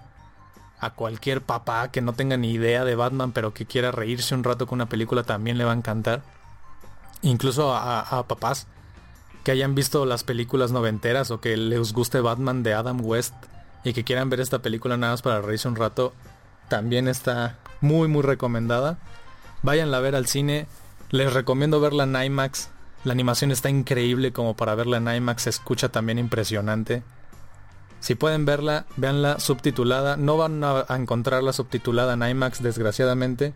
A 0.79 0.91
cualquier 0.91 1.41
papá 1.41 1.91
que 1.91 2.01
no 2.01 2.13
tenga 2.13 2.37
ni 2.37 2.51
idea 2.51 2.85
de 2.85 2.95
Batman 2.95 3.33
pero 3.33 3.53
que 3.53 3.65
quiera 3.65 3.91
reírse 3.91 4.33
un 4.33 4.45
rato 4.45 4.65
con 4.65 4.77
una 4.77 4.87
película 4.87 5.23
también 5.23 5.57
le 5.57 5.65
va 5.65 5.73
a 5.73 5.75
encantar. 5.75 6.23
Incluso 7.21 7.75
a 7.75 8.25
papás 8.27 8.65
que 9.43 9.51
hayan 9.51 9.75
visto 9.75 10.05
las 10.05 10.23
películas 10.23 10.71
noventeras 10.71 11.31
o 11.31 11.39
que 11.39 11.57
les 11.57 11.93
guste 11.93 12.21
Batman 12.21 12.63
de 12.63 12.73
Adam 12.73 13.03
West 13.03 13.33
y 13.83 13.93
que 13.93 14.03
quieran 14.03 14.29
ver 14.29 14.39
esta 14.39 14.59
película 14.59 14.97
nada 14.97 15.13
más 15.13 15.21
para 15.21 15.41
reírse 15.41 15.67
un 15.67 15.75
rato, 15.75 16.13
también 16.67 17.07
está 17.07 17.57
muy 17.81 18.07
muy 18.07 18.21
recomendada. 18.21 18.99
Váyanla 19.61 19.97
a 19.97 20.01
ver 20.01 20.15
al 20.15 20.27
cine. 20.27 20.67
Les 21.11 21.33
recomiendo 21.33 21.79
verla 21.79 22.03
en 22.03 22.15
IMAX. 22.15 22.69
La 23.03 23.13
animación 23.13 23.51
está 23.51 23.69
increíble 23.69 24.31
como 24.31 24.55
para 24.55 24.75
verla 24.75 24.97
en 24.97 25.07
IMAX. 25.07 25.43
Se 25.43 25.49
escucha 25.49 25.89
también 25.89 26.19
impresionante. 26.19 27.03
Si 27.99 28.15
pueden 28.15 28.45
verla, 28.45 28.85
véanla 28.95 29.39
subtitulada. 29.39 30.15
No 30.17 30.37
van 30.37 30.63
a, 30.63 30.85
encontrarla 30.89 31.51
subtitulada 31.53 32.13
en 32.13 32.23
IMAX, 32.23 32.61
desgraciadamente. 32.61 33.53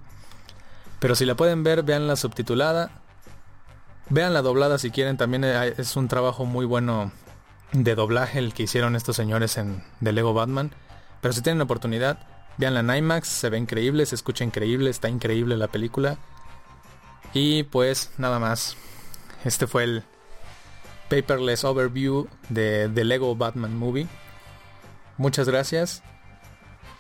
Pero 1.00 1.16
si 1.16 1.26
la 1.26 1.36
pueden 1.36 1.64
ver, 1.64 1.84
véanla 1.84 2.16
subtitulada. 2.16 3.03
Veanla 4.10 4.42
doblada 4.42 4.78
si 4.78 4.92
quieren. 4.92 5.18
También 5.18 5.44
es 5.44 5.96
un 5.96 6.08
trabajo 6.08 6.46
muy 6.46 6.66
bueno 6.66 7.12
de 7.72 7.96
doblaje 7.96 8.40
el 8.40 8.54
que 8.54 8.64
hicieron 8.64 8.96
estos 8.96 9.16
señores 9.16 9.58
en 9.58 9.84
The 10.04 10.12
Lego 10.12 10.34
Batman. 10.34 10.72
Pero 11.22 11.34
si 11.34 11.42
tienen 11.42 11.60
la 11.60 11.64
oportunidad, 11.66 12.20
Vean 12.58 12.86
la 12.86 12.98
IMAX, 12.98 13.28
se 13.28 13.50
ve 13.50 13.58
increíble, 13.58 14.06
se 14.06 14.16
escucha 14.16 14.44
increíble, 14.44 14.90
está 14.90 15.10
increíble 15.10 15.58
la 15.58 15.68
película. 15.68 16.18
Y 17.34 17.64
pues 17.64 18.12
nada 18.18 18.40
más. 18.40 18.78
Este 19.44 19.68
fue 19.68 19.84
el 19.84 20.04
paperless 21.10 21.64
overview 21.64 22.28
de 22.50 22.90
The 22.94 23.04
Lego 23.04 23.36
Batman 23.36 23.76
Movie. 23.76 24.08
Muchas 25.18 25.50
gracias. 25.50 26.04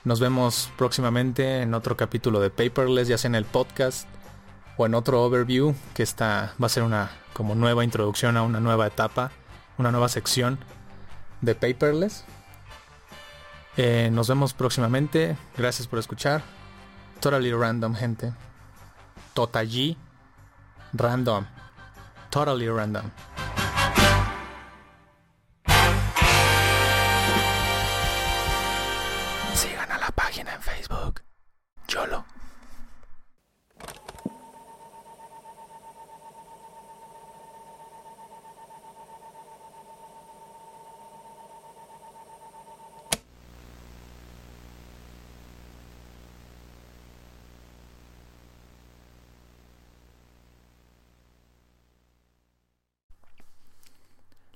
Nos 0.03 0.19
vemos 0.19 0.69
próximamente 0.77 1.61
en 1.61 1.73
otro 1.73 1.95
capítulo 1.95 2.41
de 2.41 2.49
Paperless, 2.49 3.07
ya 3.07 3.17
sea 3.17 3.29
en 3.29 3.35
el 3.35 3.45
podcast 3.45 4.07
o 4.77 4.85
en 4.85 4.95
otro 4.95 5.23
overview, 5.23 5.75
que 5.93 6.03
está, 6.03 6.53
va 6.61 6.67
a 6.67 6.69
ser 6.69 6.83
una 6.83 7.11
como 7.33 7.55
nueva 7.55 7.83
introducción 7.83 8.37
a 8.37 8.43
una 8.43 8.59
nueva 8.59 8.87
etapa, 8.87 9.31
una 9.77 9.91
nueva 9.91 10.09
sección 10.09 10.59
de 11.41 11.55
Paperless. 11.55 12.23
Eh, 13.77 14.09
nos 14.11 14.27
vemos 14.27 14.53
próximamente. 14.53 15.35
Gracias 15.57 15.87
por 15.87 15.99
escuchar. 15.99 16.43
Totally 17.19 17.53
random, 17.53 17.95
gente. 17.95 18.33
Total 19.33 19.67
Random. 20.93 21.45
Totally 22.29 22.69
random. 22.69 23.09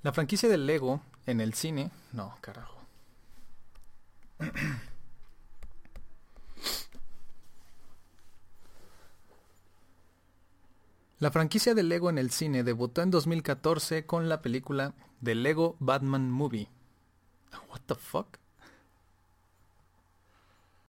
La 0.08 0.12
franquicia 0.14 0.48
del 0.48 0.64
Lego 0.64 1.02
en 1.26 1.42
el 1.42 1.52
cine. 1.52 1.90
No, 2.14 2.34
carajo. 2.40 2.78
La 11.18 11.30
franquicia 11.30 11.74
de 11.74 11.82
Lego 11.82 12.08
en 12.08 12.16
el 12.16 12.30
cine 12.30 12.64
debutó 12.64 13.02
en 13.02 13.10
2014 13.10 14.06
con 14.06 14.30
la 14.30 14.40
película 14.40 14.94
The 15.22 15.34
Lego 15.34 15.76
Batman 15.78 16.30
Movie. 16.30 16.70
What 17.68 17.80
the 17.84 17.94
fuck? 17.94 18.38